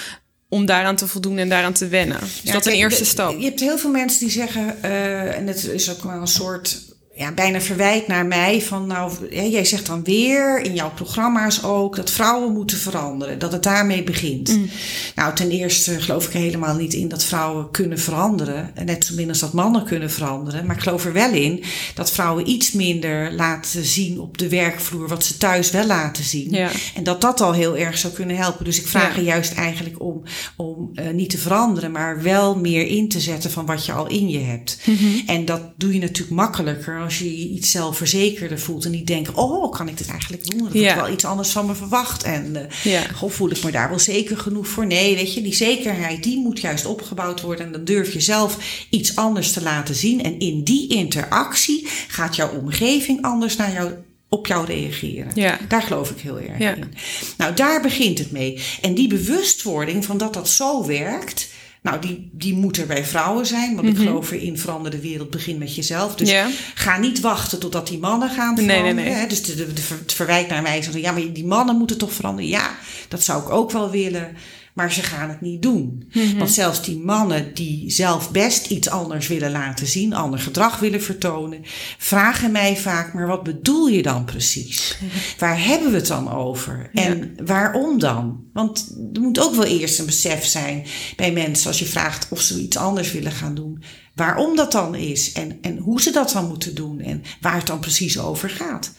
[0.50, 2.22] om daaraan te voldoen en daaraan te wennen.
[2.22, 3.40] Is ja, dat een eerste stap?
[3.40, 6.95] Je hebt heel veel mensen die zeggen, uh, en het is ook wel een soort
[7.16, 11.96] ja, bijna verwijt naar mij van nou, jij zegt dan weer in jouw programma's ook
[11.96, 14.56] dat vrouwen moeten veranderen, dat het daarmee begint.
[14.56, 14.70] Mm.
[15.16, 19.30] Nou, ten eerste geloof ik helemaal niet in dat vrouwen kunnen veranderen, net zo min
[19.30, 21.64] als dat mannen kunnen veranderen, maar ik geloof er wel in
[21.94, 26.52] dat vrouwen iets minder laten zien op de werkvloer wat ze thuis wel laten zien.
[26.52, 26.70] Ja.
[26.96, 28.66] En dat dat al heel erg zou kunnen helpen.
[28.66, 29.18] Dus ik vraag ja.
[29.18, 30.24] er juist eigenlijk om,
[30.56, 34.08] om uh, niet te veranderen, maar wel meer in te zetten van wat je al
[34.08, 34.78] in je hebt.
[34.86, 35.22] Mm -hmm.
[35.26, 39.34] En dat doe je natuurlijk makkelijker als je je iets zelfverzekerder voelt en niet denkt:
[39.34, 40.64] oh, kan ik dit eigenlijk doen?
[40.64, 40.82] Dat ja.
[40.82, 42.24] wordt wel iets anders van me verwacht.
[42.24, 43.02] En uh, ja.
[43.02, 44.86] goh, voel ik me daar wel zeker genoeg voor?
[44.86, 47.66] Nee, weet je, die zekerheid die moet juist opgebouwd worden.
[47.66, 48.58] En dan durf je zelf
[48.90, 50.24] iets anders te laten zien.
[50.24, 53.92] En in die interactie gaat jouw omgeving anders naar jou
[54.30, 55.32] op jou reageren.
[55.34, 55.60] Ja.
[55.68, 56.76] Daar geloof ik heel erg ja.
[56.76, 56.94] in.
[57.38, 58.62] Nou, daar begint het mee.
[58.82, 61.48] En die bewustwording van dat dat zo werkt.
[61.86, 63.76] Nou, die, die moet er bij vrouwen zijn.
[63.76, 63.86] Want Mhm.
[63.88, 64.02] mm -hmm.
[64.02, 66.16] ik geloof in verander de wereld, begin met jezelf.
[66.16, 66.34] Dus
[66.76, 68.96] ga niet wachten totdat die mannen gaan nee, veranderen.
[68.96, 69.14] Nee, nee.
[69.14, 69.28] Hè?
[69.28, 70.82] Dus de, de, de, het verwijt naar mij.
[70.82, 72.50] Zo, ja, maar die mannen moeten toch veranderen?
[72.50, 72.76] Ja,
[73.08, 74.36] dat zou ik ook wel willen.
[74.76, 76.04] Maar ze gaan het niet doen.
[76.10, 76.20] Mhm.
[76.20, 76.38] Mm -hmm.
[76.38, 81.02] Want zelfs die mannen die zelf best iets anders willen laten zien, ander gedrag willen
[81.02, 81.62] vertonen,
[81.98, 84.98] vragen mij vaak: maar wat bedoel je dan precies?
[85.00, 85.40] Mhm.
[85.40, 86.90] Waar hebben we het dan over?
[86.94, 87.04] Ja.
[87.04, 88.44] En waarom dan?
[88.54, 92.42] Want er moet ook wel eerst een besef zijn bij mensen als je vraagt of
[92.42, 93.84] ze iets anders willen gaan doen.
[94.16, 97.68] Waarom dat dan is en, en hoe ze dat dan moeten doen en waar het
[97.68, 98.92] dan precies over gaat.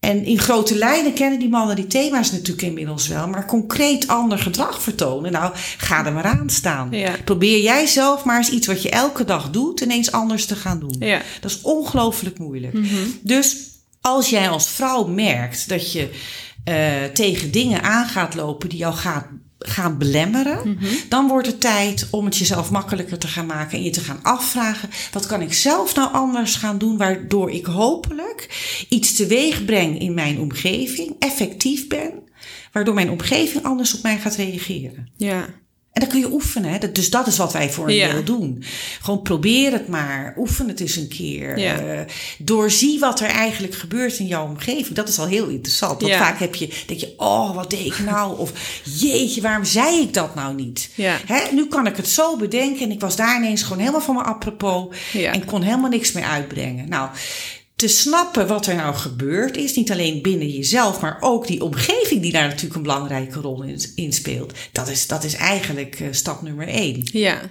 [0.00, 4.38] En in grote lijnen kennen die mannen die thema's natuurlijk inmiddels wel, maar concreet ander
[4.38, 5.32] gedrag vertonen.
[5.32, 6.88] Nou, ga er maar aan staan.
[6.90, 7.16] Ja.
[7.24, 10.80] Probeer jij zelf maar eens iets wat je elke dag doet, ineens anders te gaan
[10.80, 10.96] doen.
[10.98, 11.22] Ja.
[11.40, 12.72] Dat is ongelooflijk moeilijk.
[12.72, 13.18] Mm -hmm.
[13.22, 13.56] Dus
[14.00, 16.10] als jij als vrouw merkt dat je
[16.64, 19.26] uh, tegen dingen aan gaat lopen die jou gaat
[19.60, 23.90] gaan belemmeren, dan wordt het tijd om het jezelf makkelijker te gaan maken en je
[23.90, 28.48] te gaan afvragen: wat kan ik zelf nou anders gaan doen, waardoor ik hopelijk
[28.88, 32.12] iets teweeg breng in mijn omgeving, effectief ben,
[32.72, 35.08] waardoor mijn omgeving anders op mij gaat reageren.
[35.16, 35.46] Ja.
[35.92, 36.70] En dan kun je oefenen.
[36.72, 36.92] Hè?
[36.92, 38.10] Dus dat is wat wij voor een Ja.
[38.12, 38.62] deel doen.
[39.02, 40.34] Gewoon probeer het maar.
[40.38, 41.58] Oefen het eens een keer.
[41.58, 41.78] Ja.
[41.78, 42.00] Eh,
[42.38, 44.92] doorzie wat er eigenlijk gebeurt in jouw omgeving.
[44.96, 46.00] Dat is al heel interessant.
[46.00, 46.18] Want Ja.
[46.18, 48.38] vaak heb je, denk je, oh, wat deed ik nou?
[48.38, 48.52] Of
[48.84, 50.90] jeetje, waarom zei ik dat nou niet?
[51.26, 51.40] Hè?
[51.52, 52.82] Nu kan ik het zo bedenken.
[52.84, 54.96] En ik was daar ineens gewoon helemaal van me apropos.
[55.14, 56.88] En kon helemaal niks meer uitbrengen.
[56.88, 57.08] Nou,
[57.80, 59.74] te snappen wat er nou gebeurd is.
[59.76, 63.80] Niet alleen binnen jezelf, maar ook die omgeving die daar natuurlijk een belangrijke rol in,
[63.94, 64.52] in speelt.
[64.72, 67.00] Dat is, dat is eigenlijk eh, stap nummer één.
[67.12, 67.40] Ja.
[67.40, 67.50] En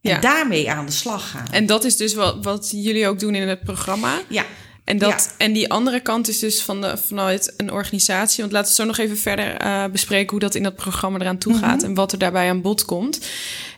[0.00, 0.18] Ja.
[0.20, 1.46] daarmee aan de slag gaan.
[1.50, 4.20] En dat is dus wat, wat jullie ook doen in het programma.
[4.28, 4.44] ja,
[4.84, 5.44] En, dat, Ja.
[5.44, 8.40] en die andere kant is dus van de, vanuit een organisatie.
[8.40, 11.38] Want laten we zo nog even verder eh, bespreken hoe dat in dat programma eraan
[11.38, 13.20] toe gaat en wat er daarbij aan bod komt.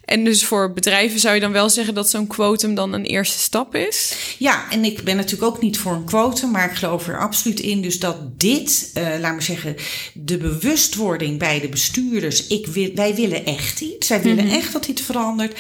[0.09, 3.39] En dus voor bedrijven zou je dan wel zeggen dat zo'n quotum dan een eerste
[3.39, 4.17] stap is?
[4.39, 7.61] ja, en ik ben natuurlijk ook niet voor een quote, maar ik geloof er absoluut
[7.61, 7.83] in.
[7.83, 9.77] Dus dat dit, eh, laat maar zeggen,
[10.15, 12.47] de bewustwording bij de bestuurders.
[12.47, 14.09] Ik wil, wij willen echt iets.
[14.09, 15.59] Wij willen echt dat dit verandert.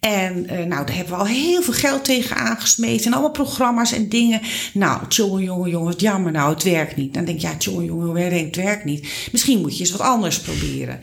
[0.00, 3.06] En eh, nou, daar hebben we al heel veel geld tegen aangesmeten.
[3.06, 4.40] En allemaal programma's en dingen.
[4.72, 7.14] Nou, jongen, jongen, jongen, jammer nou, het werkt niet.
[7.14, 9.08] Dan denk je, ja, jongen, jongen, het werkt niet.
[9.32, 11.00] Misschien moet je eens wat anders proberen.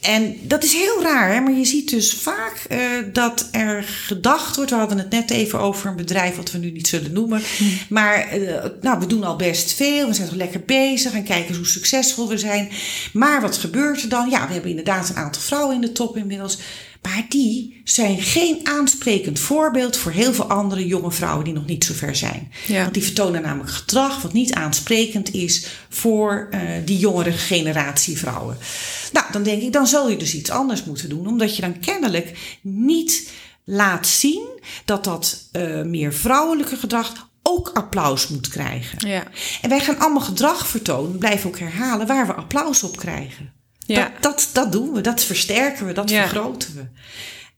[0.00, 1.40] En dat is heel raar, hè?
[1.40, 2.78] maar je ziet dus vaak eh,
[3.12, 4.70] dat er gedacht wordt.
[4.70, 7.42] We hadden het net even over een bedrijf wat we nu niet zullen noemen.
[7.88, 10.06] Maar eh, nou, we doen al best veel.
[10.06, 12.68] We zijn toch lekker bezig en kijken hoe succesvol we zijn.
[13.12, 14.30] Maar wat gebeurt er dan?
[14.30, 16.58] Ja, we hebben inderdaad een aantal vrouwen in de top inmiddels.
[17.02, 21.84] Maar die zijn geen aansprekend voorbeeld voor heel veel andere jonge vrouwen die nog niet
[21.84, 22.52] zo ver zijn.
[22.66, 22.82] Ja.
[22.82, 28.56] Want die vertonen namelijk gedrag wat niet aansprekend is voor eh, die jongere generatie vrouwen.
[29.12, 31.80] Nou, dan denk ik, dan zul je dus iets anders moeten doen, omdat je dan
[31.80, 33.30] kennelijk niet
[33.64, 34.46] laat zien
[34.84, 39.08] dat dat eh, meer vrouwelijke gedrag ook applaus moet krijgen.
[39.08, 39.22] Ja.
[39.62, 43.52] En wij gaan allemaal gedrag vertonen, blijven ook herhalen, waar we applaus op krijgen.
[43.94, 44.12] Ja.
[44.20, 46.20] Dat, dat, dat doen we, dat versterken we, dat Ja.
[46.28, 46.86] vergroten we.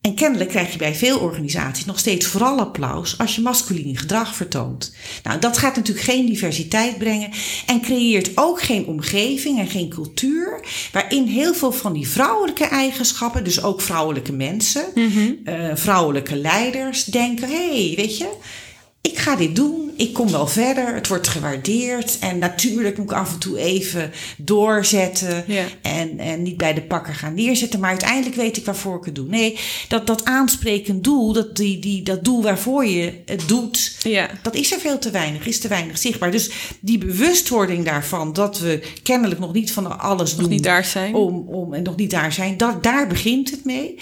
[0.00, 4.34] En kennelijk krijg je bij veel organisaties nog steeds vooral applaus als je masculien gedrag
[4.34, 4.94] vertoont.
[5.22, 7.30] Nou, dat gaat natuurlijk geen diversiteit brengen
[7.66, 13.44] en creëert ook geen omgeving en geen cultuur waarin heel veel van die vrouwelijke eigenschappen,
[13.44, 14.84] dus ook vrouwelijke mensen,
[15.44, 18.28] eh, vrouwelijke leiders, denken: hé, hey, weet je,
[19.00, 22.18] ik ga dit doen, ik kom wel verder, het wordt gewaardeerd.
[22.20, 25.64] En natuurlijk moet ik af en toe even doorzetten Ja.
[25.82, 27.80] en, en niet bij de pakken gaan neerzetten.
[27.80, 29.26] Maar uiteindelijk weet ik waarvoor ik het doe.
[29.28, 34.30] Nee, dat, dat aansprekend doel, dat, die, die, dat doel waarvoor je het doet, Ja.
[34.42, 36.30] dat is er veel te weinig, is te weinig zichtbaar.
[36.30, 40.48] Dus die bewustwording daarvan, dat we kennelijk nog niet van alles doen.
[40.48, 41.14] niet daar zijn.
[41.14, 43.94] Om, om, en nog niet daar zijn, dat, daar begint het mee.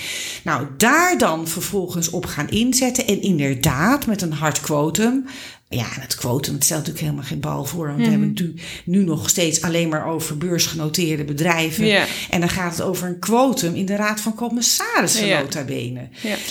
[0.45, 3.07] Nou, daar dan vervolgens op gaan inzetten.
[3.07, 4.61] En inderdaad, met een hard
[4.93, 5.24] quotum.
[5.70, 7.86] Ja, en het quotum, het stelt natuurlijk helemaal geen bal voor.
[7.86, 12.07] Want we hebben het nu, nu nog steeds alleen maar over beursgenoteerde bedrijven.
[12.30, 15.41] En dan gaat het over een quotum in de Raad van Commissarissen, Ja.
[15.41, 16.09] nota bene.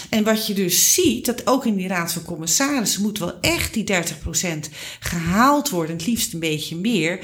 [0.09, 3.73] En wat je dus ziet, dat ook in die Raad van Commissarissen moet wel echt
[3.73, 4.69] die 30%
[4.99, 7.19] gehaald worden, het liefst een beetje meer.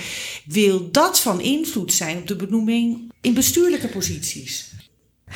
[0.46, 4.72] Wil dat van invloed zijn op de benoeming in bestuurlijke posities?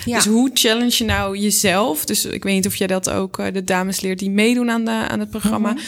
[0.06, 0.16] Ja.
[0.16, 2.06] Dus hoe challenge je nou jezelf?
[2.06, 4.86] Dus ik weet niet of jij dat ook eh, de dames leert die meedoen aan,
[4.86, 5.72] de, aan het programma.
[5.72, 5.82] Mhm.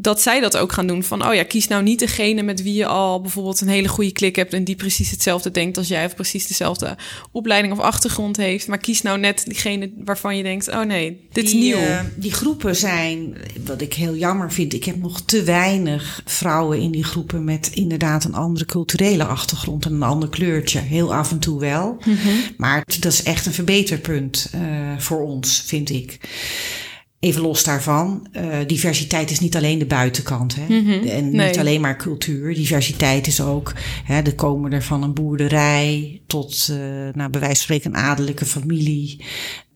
[0.00, 1.02] Dat zij dat ook gaan doen.
[1.02, 4.12] Van, oh ja, kies nou niet degene met wie je al bijvoorbeeld een hele goede
[4.12, 4.52] klik hebt.
[4.52, 6.04] En die precies hetzelfde denkt als jij.
[6.04, 6.96] Of precies dezelfde
[7.32, 8.68] opleiding of achtergrond heeft.
[8.68, 11.76] Maar kies nou net diegene waarvan je denkt, oh nee, dit is die, nieuw.
[11.76, 16.78] eh, die groepen zijn, wat ik heel jammer vind, ik heb nog te weinig vrouwen
[16.80, 20.78] in die groepen met inderdaad een andere culturele achtergrond en een ander kleurtje.
[20.78, 21.96] Heel af en toe wel.
[22.04, 22.28] Mhm.
[22.56, 24.60] Maar dat is echt een verbeterpunt eh,
[24.98, 26.18] voor ons, vind ik.
[27.20, 30.54] Even los daarvan, eh, diversiteit is niet alleen de buitenkant.
[30.54, 30.66] Hè?
[30.66, 31.36] En niet Mhm.
[31.36, 31.58] Nee.
[31.58, 32.54] alleen maar cultuur.
[32.54, 33.72] Diversiteit is ook,
[34.04, 36.76] hè, de komen er van een boerderij tot, eh
[37.14, 39.24] nou, bij wijze van spreken, een adellijke familie.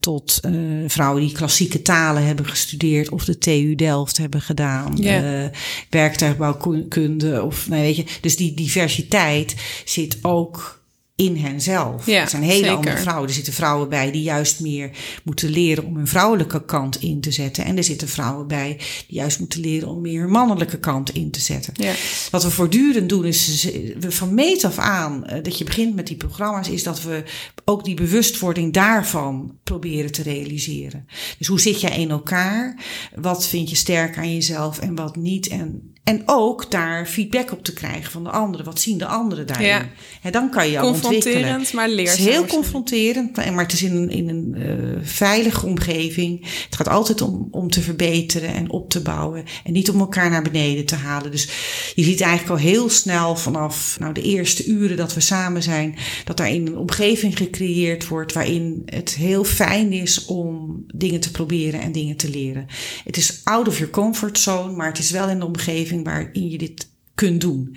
[0.01, 0.53] Tot eh,
[0.87, 4.99] vrouwen die klassieke talen hebben gestudeerd of de TU Delft hebben gedaan.
[5.03, 5.45] Eh,
[5.91, 8.05] werktuigbouwkunde of, nou weet je.
[8.21, 10.84] Dus die diversiteit zit ook
[11.17, 12.07] in henzelf.
[12.07, 12.75] Ja, het zijn hele zeker.
[12.75, 13.29] andere vrouwen.
[13.29, 14.91] Er zitten vrouwen bij die juist meer
[15.25, 17.65] moeten leren om hun vrouwelijke kant in te zetten.
[17.65, 21.31] En er zitten vrouwen bij die juist moeten leren om meer hun mannelijke kant in
[21.31, 21.73] te zetten.
[21.77, 21.93] Ja.
[22.31, 26.07] Wat we voortdurend doen is, we van meet af aan eh, dat je begint met
[26.07, 27.23] die programma's, is dat we
[27.65, 31.07] ook die bewustwording daarvan proberen te realiseren.
[31.39, 32.85] Dus hoe zit jij in elkaar?
[33.15, 35.49] Wat vind je sterk aan jezelf en wat niet?
[35.49, 38.67] En En ook daar feedback op te krijgen van de anderen.
[38.67, 39.67] Wat zien de anderen daarin?
[39.67, 40.31] Ja.
[40.31, 42.17] Dan kan je Confronterend, maar leerzaam.
[42.17, 46.47] Het is heel confronterend, maar het is in een, in een uh, veilige omgeving.
[46.65, 49.45] Het gaat altijd om, om te verbeteren en op te bouwen.
[49.65, 51.31] En niet om elkaar naar beneden te halen.
[51.31, 51.49] Dus
[51.95, 55.97] je ziet eigenlijk al heel snel vanaf nou, de eerste uren dat we samen zijn...
[56.25, 61.31] dat daar in een omgeving gecreëerd wordt waarin het heel fijn is om dingen te
[61.31, 62.67] proberen en dingen te leren.
[63.05, 66.49] Het is out of your comfort zone, maar het is wel in de omgeving waarin
[66.49, 67.77] je dit kunt doen.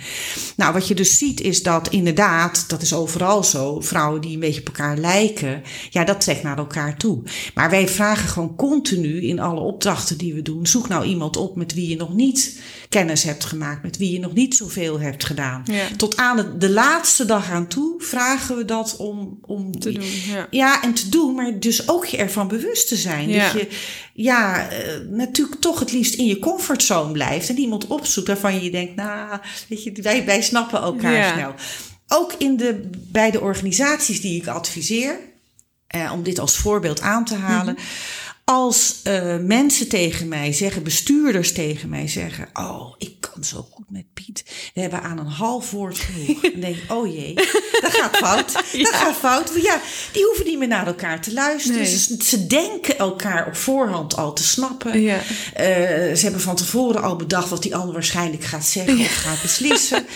[0.56, 4.40] Nou, wat je dus ziet is dat inderdaad, dat is overal zo, vrouwen die een
[4.40, 7.24] beetje op elkaar lijken, ja, dat trekt naar elkaar toe.
[7.54, 11.56] Maar wij vragen gewoon continu in alle opdrachten die we doen, zoek nou iemand op
[11.56, 15.26] met wie je nog niet kennis hebt gemaakt, met wie je nog niet zoveel hebt
[15.26, 15.64] gedaan.
[15.98, 20.04] Tot aan de, laatste dag aan toe vragen we dat om, om te doen.
[20.28, 20.48] Ja.
[20.50, 20.84] ja.
[20.84, 23.32] en te doen, maar dus ook je ervan bewust te zijn.
[23.32, 23.68] Dat je
[24.14, 24.78] ja, uh,
[25.10, 29.27] natuurlijk toch het liefst in je comfortzone blijft en iemand opzoekt waarvan je denkt, nou,
[29.68, 31.54] weet je, wij, wij snappen elkaar snel.
[32.08, 35.20] Ook in de, bij de organisaties die ik adviseer,
[35.88, 37.74] eh, om dit als voorbeeld aan te halen.
[37.74, 37.84] Mhm.
[38.50, 43.86] Als uh, mensen tegen mij zeggen, bestuurders tegen mij zeggen: Oh, ik kan zo goed
[43.90, 44.44] met Piet.
[44.74, 46.42] We hebben aan een half woord genoeg.
[46.42, 47.34] Dan denk ik: Oh jee,
[47.82, 48.54] dat gaat fout.
[48.84, 49.52] Dat gaat fout.
[49.62, 49.82] Ja,
[50.12, 51.82] die hoeven niet meer naar elkaar te luisteren.
[51.82, 51.98] Nee.
[51.98, 55.02] Ze, ze, denken elkaar op voorhand al te snappen.
[55.02, 55.18] Ja.
[55.18, 55.24] Uh,
[56.16, 60.06] ze hebben van tevoren al bedacht wat die ander waarschijnlijk gaat zeggen of gaat beslissen.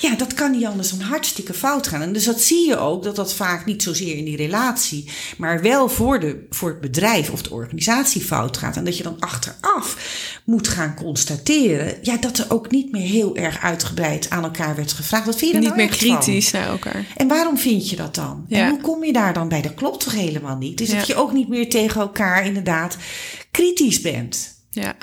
[0.00, 2.02] Ja, dat kan niet anders dan hartstikke fout gaan.
[2.02, 5.62] En dus dat zie je ook, dat dat vaak niet zozeer in die relatie, maar
[5.62, 8.76] wel voor, de, voor het bedrijf of de organisatie fout gaat.
[8.76, 9.96] En dat je dan achteraf
[10.44, 14.92] moet gaan constateren, ja, dat er ook niet meer heel erg uitgebreid aan elkaar werd
[14.92, 15.26] gevraagd.
[15.26, 17.06] Wat vind je Niet nou meer kritisch naar elkaar.
[17.16, 18.44] En waarom vind je dat dan?
[18.48, 18.58] Ja.
[18.58, 19.62] En hoe kom je daar dan bij?
[19.62, 20.78] Dat klopt toch helemaal niet?
[20.78, 22.96] Dus dat je ook niet meer tegen elkaar inderdaad
[23.50, 24.64] kritisch bent.
[24.70, 24.96] Ja,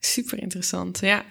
[0.00, 0.98] super interessant.
[1.00, 1.24] Ja.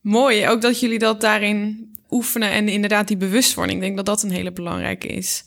[0.00, 3.78] Mooi, ook dat jullie dat daarin oefenen en inderdaad die bewustwording.
[3.78, 5.44] Ik denk dat dat een hele belangrijke is.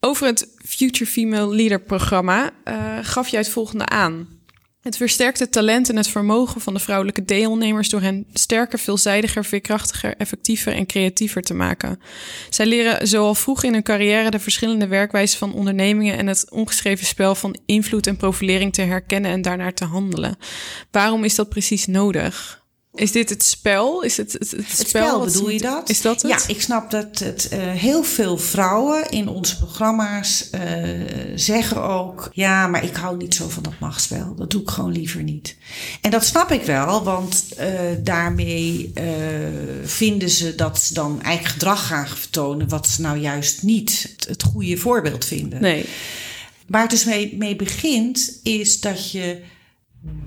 [0.00, 4.40] Over het Future Female Leader programma uh, gaf je het volgende aan.
[4.80, 9.44] Het versterkt het talent en het vermogen van de vrouwelijke deelnemers door hen sterker, veelzijdiger,
[9.44, 12.00] veerkrachtiger, effectiever en creatiever te maken.
[12.50, 17.06] Zij leren zoal vroeg in hun carrière de verschillende werkwijzen van ondernemingen en het ongeschreven
[17.06, 20.36] spel van invloed en profilering te herkennen en daarnaar te handelen.
[20.90, 22.59] Waarom is dat precies nodig?
[22.94, 24.02] Is dit het spel?
[24.02, 25.88] Is het het, het, spel, bedoel je dat?
[25.88, 26.30] Is dat het?
[26.30, 30.60] Ja, ik snap dat het uh, heel veel vrouwen in onze programma's uh,
[31.34, 34.34] zeggen ook: ja, maar ik hou niet zo van dat machtsspel.
[34.34, 35.56] Dat doe ik gewoon liever niet.
[36.00, 37.66] En dat snap ik wel, want uh,
[38.02, 38.92] daarmee
[39.84, 44.28] vinden ze dat ze dan eigen gedrag gaan vertonen, wat ze nou juist niet het,
[44.28, 45.60] het goede voorbeeld vinden.
[45.60, 45.84] Nee.
[46.66, 49.42] Waar het dus mee, mee begint, is dat je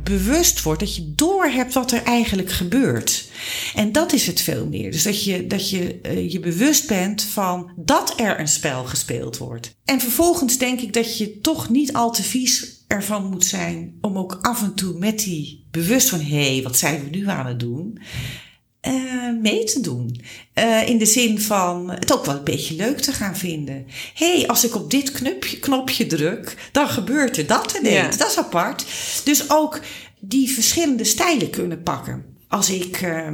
[0.03, 3.29] bewust wordt, dat je doorhebt wat er eigenlijk gebeurt.
[3.75, 4.91] En dat is het veel meer.
[4.91, 9.37] Dus dat je dat je, uh, je bewust bent van dat er een spel gespeeld
[9.37, 9.75] wordt.
[9.85, 14.17] En vervolgens denk ik dat je toch niet al te vies ervan moet zijn om
[14.17, 17.45] ook af en toe met die bewust van hé, hey, wat zijn we nu aan
[17.45, 17.99] het doen?
[18.87, 20.21] Uh, mee te doen.
[20.55, 23.85] Uh, in de zin van het ook wel een beetje leuk te gaan vinden.
[24.13, 28.15] Hé, hey, als ik op dit knopje, knopje druk, dan gebeurt er dat ineens.
[28.15, 28.17] Ja.
[28.17, 28.85] Dat is apart.
[29.23, 29.79] Dus ook
[30.19, 32.25] die verschillende stijlen kunnen pakken.
[32.47, 33.27] Als ik uh,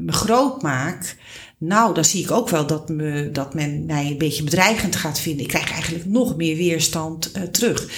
[0.00, 1.16] me groot maak,
[1.58, 5.20] nou, dan zie ik ook wel dat, me, dat men mij een beetje bedreigend gaat
[5.20, 5.42] vinden.
[5.42, 7.88] Ik krijg eigenlijk nog meer weerstand uh, terug.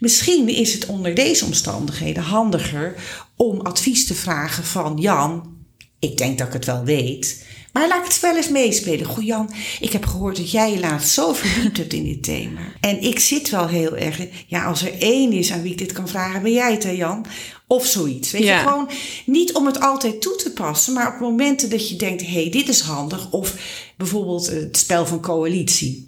[0.00, 2.94] Misschien is het onder deze omstandigheden handiger
[3.36, 5.55] om advies te vragen van Jan,
[5.98, 7.44] ik denk dat ik het wel weet.
[7.72, 9.06] Maar laat ik het wel eens meespelen.
[9.06, 12.60] Goh Jan, ik heb gehoord dat jij je laatst zo verdiept hebt in dit thema.
[12.80, 14.26] En ik zit wel heel erg...
[14.46, 16.90] Ja, als er één is aan wie ik dit kan vragen, ben jij het hè
[16.90, 17.26] Jan?
[17.66, 18.30] Of zoiets.
[18.30, 18.88] Weet je, gewoon
[19.26, 20.92] niet om het altijd toe te passen.
[20.92, 23.30] Maar op momenten dat je denkt, hé, hey, dit is handig.
[23.30, 23.54] Of
[23.96, 26.05] bijvoorbeeld het spel van coalitie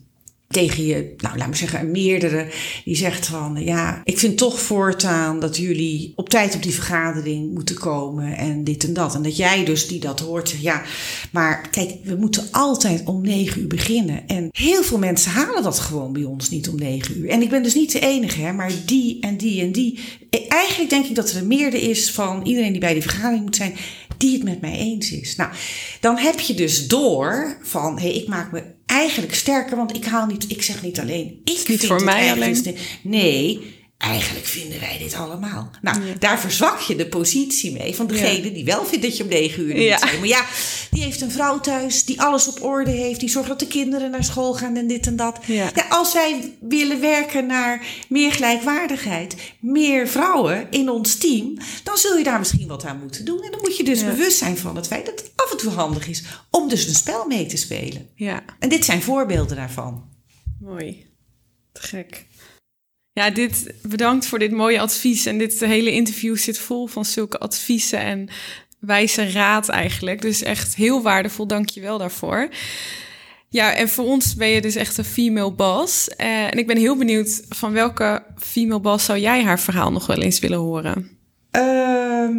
[0.48, 2.46] tegen je, nou laat me zeggen, meerdere,
[2.84, 7.54] die zegt van ja, ik vind toch voortaan dat jullie op tijd op die vergadering
[7.54, 9.14] moeten komen en dit en dat.
[9.14, 10.82] En dat jij dus die dat hoort zegt ja,
[11.32, 14.26] maar kijk, we moeten altijd om negen uur beginnen.
[14.26, 17.28] En heel veel mensen halen dat gewoon bij ons niet om negen uur.
[17.28, 19.98] En ik ben dus niet de enige, hè, maar die en die en die.
[20.48, 23.56] Eigenlijk denk ik dat er een meerdere is van iedereen die bij die vergadering moet
[23.56, 23.74] zijn,
[24.16, 25.36] die het met mij eens is.
[25.36, 25.50] Nou,
[26.00, 30.04] dan heb je dus door van hé, hey, ik maak me eigenlijk sterker, want ik
[30.04, 32.76] haal niet, ik zeg niet alleen, ik niet voor mij alleen.
[33.02, 35.70] Nee, eigenlijk vinden wij dit allemaal.
[35.82, 39.28] Nou, daar verzwak je de positie mee van degene die wel vindt dat je om
[39.28, 39.98] negen uur ja.
[39.98, 40.18] zijn.
[40.18, 40.44] Maar ja,
[40.90, 44.10] die heeft een vrouw thuis die alles op orde heeft, die zorgt dat de kinderen
[44.10, 45.38] naar school gaan en dit en dat.
[45.46, 45.70] Ja.
[45.88, 52.24] Als wij willen werken naar meer gelijkwaardigheid, meer vrouwen in ons team, dan zul je
[52.24, 53.42] daar misschien wat aan moeten doen.
[53.42, 55.72] En dan moet je dus bewust zijn van het feit dat het af en toe
[55.72, 58.08] handig is om dus een spel mee te spelen.
[58.14, 60.04] Ja, En dit zijn voorbeelden daarvan.
[60.60, 61.06] mooi.
[61.72, 62.26] Te gek.
[63.18, 65.26] Ja, dit, bedankt voor dit mooie advies.
[65.26, 68.28] En dit hele interview zit vol van zulke adviezen en
[68.78, 70.22] wijze raad eigenlijk.
[70.22, 72.48] Dus echt heel waardevol, dank je wel daarvoor.
[73.48, 76.08] Ja, en voor ons ben je dus echt een female boss.
[76.08, 80.06] Eh, en ik ben heel benieuwd van welke female boss zou jij haar verhaal nog
[80.06, 81.10] wel eens willen horen?
[81.50, 82.36] Ehm,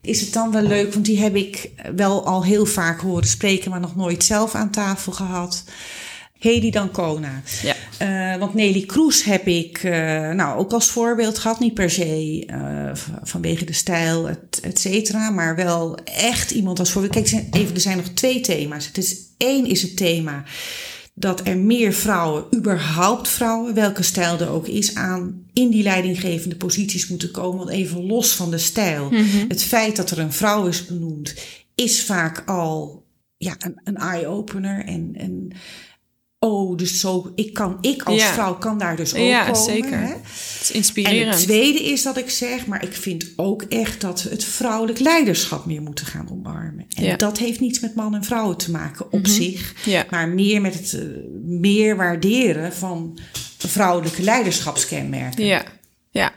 [0.00, 3.70] is het dan wel leuk, want die heb ik wel al heel vaak horen spreken,
[3.70, 5.64] maar nog nooit zelf aan tafel gehad.
[6.40, 7.42] Hedy Dancona.
[7.62, 7.74] Ja.
[7.98, 9.92] Eh, want Nelly Kroes heb ik eh,
[10.30, 11.60] nou, ook als voorbeeld gehad.
[11.60, 12.90] Niet per se eh,
[13.22, 15.30] vanwege de stijl, et, et cetera.
[15.30, 17.12] Maar wel echt iemand als voorbeeld.
[17.12, 18.86] Kijk, er zijn- even, er zijn nog twee thema's.
[18.86, 20.44] Het is, één is het thema
[21.14, 26.56] dat er meer vrouwen, überhaupt vrouwen, welke stijl er ook is, aan in die leidinggevende
[26.56, 27.58] posities moeten komen.
[27.58, 29.08] Want even los van de stijl.
[29.48, 31.34] Het feit dat er een vrouw is benoemd,
[31.74, 33.04] is vaak al
[33.36, 34.84] ja, een, een eye-opener.
[34.84, 35.50] En, en
[36.42, 38.32] oh, dus zo, ik, kan, ik als Ja.
[38.32, 39.62] vrouw kan daar dus ook Ja, komen.
[39.62, 39.98] zeker.
[39.98, 40.06] Hè?
[40.06, 41.34] Het is En inspirerend.
[41.34, 44.98] het tweede is dat ik zeg, maar ik vind ook echt dat we het vrouwelijk
[44.98, 46.86] leiderschap meer moeten gaan omarmen.
[46.96, 47.16] En Ja.
[47.16, 50.06] dat heeft niets met man en vrouwen te maken op zich, Ja.
[50.10, 51.00] maar meer met het eh,
[51.44, 53.18] meer waarderen van
[53.58, 55.44] vrouwelijke leiderschapskenmerken.
[55.44, 55.64] Ja,
[56.10, 56.32] ja,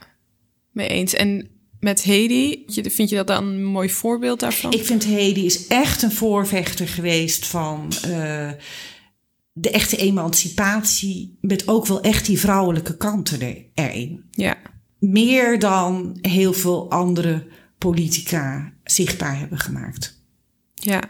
[0.72, 1.14] mee eens.
[1.14, 1.47] En
[1.80, 4.72] met Hedy, vind je dat dan een mooi voorbeeld daarvan?
[4.74, 8.49] Ik vind Hedy is echt een voorvechter geweest van eh,
[9.54, 14.24] de echte emancipatie, met ook wel echt die vrouwelijke kanten er- erin.
[14.32, 14.58] Ja,
[14.99, 17.47] Meer dan heel veel andere
[17.78, 20.20] politica zichtbaar hebben gemaakt.
[20.74, 21.01] ja.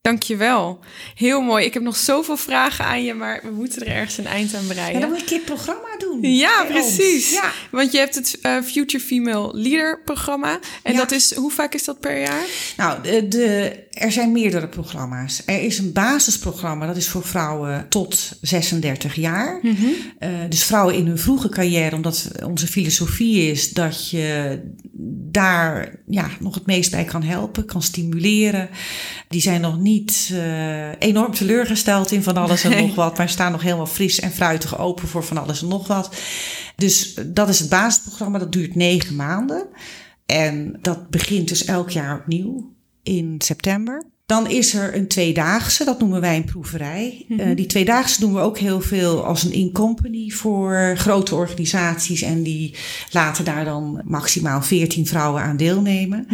[0.00, 0.78] Dankjewel.
[1.14, 1.64] Heel mooi.
[1.64, 4.66] Ik heb nog zoveel vragen aan je, maar we moeten er ergens een eind aan
[4.66, 5.00] Ja, breien.
[5.00, 6.22] dan moet keer het programma doen.
[6.22, 7.32] Ja, precies.
[7.32, 7.52] Ja.
[7.70, 10.58] Want je hebt het eh, Future Female Leader programma.
[10.82, 10.98] En Ja.
[10.98, 12.44] dat is, hoe vaak is dat per jaar?
[12.76, 15.42] Nou, de, de, er zijn meerdere programma's.
[15.46, 19.60] Er is een basisprogramma, dat is voor vrouwen tot 36 jaar.
[20.18, 24.60] Eh, dus vrouwen in hun vroege carrière, omdat onze filosofie is dat je
[25.30, 28.68] daar ja, nog het meest bij kan helpen, kan stimuleren.
[29.28, 32.86] Die zijn nog niet eh, enorm teleurgesteld in van alles en Nee.
[32.86, 35.86] nog wat, maar staan nog helemaal fris en fruitig open voor van alles en nog
[35.86, 36.16] wat.
[36.76, 39.66] Dus dat is het basisprogramma, dat duurt negen maanden.
[40.26, 42.76] En dat begint dus elk jaar opnieuw
[43.08, 44.04] in september.
[44.28, 47.26] Dan is er een tweedaagse, dat noemen wij een proeverij.
[47.28, 52.22] Eh, die tweedaagse doen we ook heel veel als een in-company voor grote organisaties.
[52.22, 52.74] En die
[53.10, 56.26] laten daar dan maximaal 14 vrouwen aan deelnemen.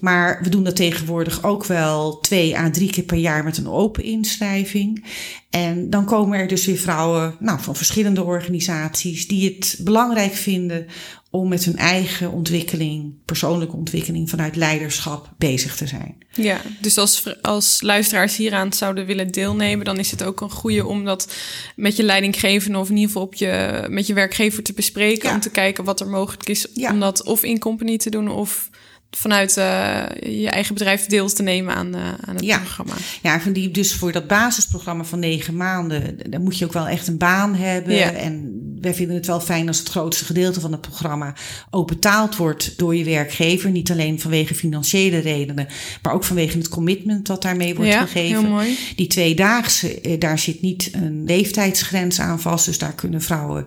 [0.00, 3.68] Maar we doen dat tegenwoordig ook wel twee à drie keer per jaar met een
[3.68, 5.04] open inschrijving.
[5.50, 10.86] En dan komen er dus weer vrouwen nou, van verschillende organisaties die het belangrijk vinden
[11.30, 16.16] om met hun eigen ontwikkeling, persoonlijke ontwikkeling vanuit leiderschap bezig te zijn.
[16.32, 20.86] Ja, dus als, als luisteraars hieraan zouden willen deelnemen, dan is het ook een goede
[20.86, 21.34] om dat
[21.76, 25.28] met je leidinggevende of in ieder geval op je, met je werkgever te bespreken.
[25.28, 25.34] Ja.
[25.34, 26.92] Om te kijken wat er mogelijk is Ja.
[26.92, 28.70] om dat of in company te doen of
[29.10, 32.58] vanuit eh, je eigen bedrijf deel te nemen aan, eh, aan het Ja.
[32.58, 32.92] programma.
[33.22, 36.88] Ja, van die, dus voor dat basisprogramma van negen maanden, dan moet je ook wel
[36.88, 37.94] echt een baan hebben.
[37.94, 38.10] Ja.
[38.12, 41.34] En wij vinden het wel fijn als het grootste gedeelte van het programma
[41.70, 43.70] ook betaald wordt door je werkgever.
[43.70, 45.66] Niet alleen vanwege financiële redenen,
[46.02, 48.40] maar ook vanwege het commitment dat daarmee wordt ja, gegeven.
[48.40, 48.78] heel mooi.
[48.96, 52.64] Die tweedaagse, eh, daar zit niet een leeftijdsgrens aan vast.
[52.64, 53.66] Dus daar kunnen vrouwen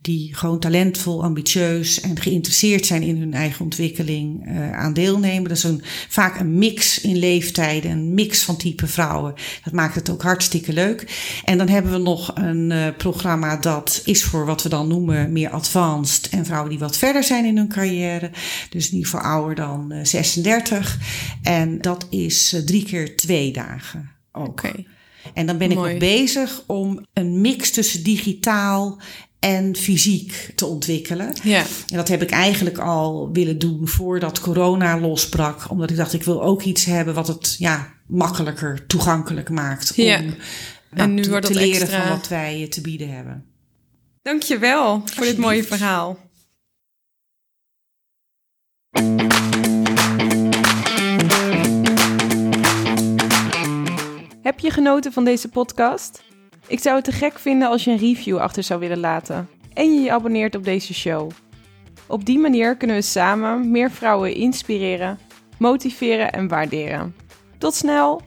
[0.00, 5.48] die gewoon talentvol, ambitieus en geïnteresseerd zijn in hun eigen ontwikkeling eh, aan deelnemen.
[5.48, 9.34] Dat is een, vaak een mix in leeftijden, een mix van type vrouwen.
[9.64, 11.22] Dat maakt het ook hartstikke leuk.
[11.44, 15.32] En dan hebben we nog een eh, programma dat is voor wat we dan noemen
[15.32, 16.28] meer advanced.
[16.28, 18.30] En vrouwen die wat verder zijn in hun carrière.
[18.70, 20.98] Dus ieder geval ouder dan eh, 36.
[21.42, 24.10] En dat is eh, drie keer twee dagen.
[24.32, 24.46] Ook.
[24.46, 24.84] Oké.
[25.34, 25.90] En dan ben ik Mooi.
[25.90, 29.00] nog bezig om een mix tussen digitaal
[29.44, 31.32] en fysiek te ontwikkelen.
[31.42, 35.70] Ja, En dat heb ik eigenlijk al willen doen voordat corona losbrak.
[35.70, 39.92] Omdat ik dacht, ik wil ook iets hebben wat het ja, makkelijker toegankelijk maakt.
[39.96, 40.20] Om Ja.
[40.20, 40.34] nou,
[40.90, 43.44] En nu te, wordt te dat leren extra- van wat wij te bieden hebben.
[44.22, 46.18] dankjewel voor dit mooie verhaal.
[54.42, 56.22] Heb je genoten van deze podcast?
[56.66, 59.94] Ik zou het te gek vinden als je een review achter zou willen laten en
[59.94, 61.30] je je abonneert op deze show.
[62.06, 65.18] Op die manier kunnen we samen meer vrouwen inspireren,
[65.58, 67.14] motiveren en waarderen.
[67.58, 68.20] Tot snel!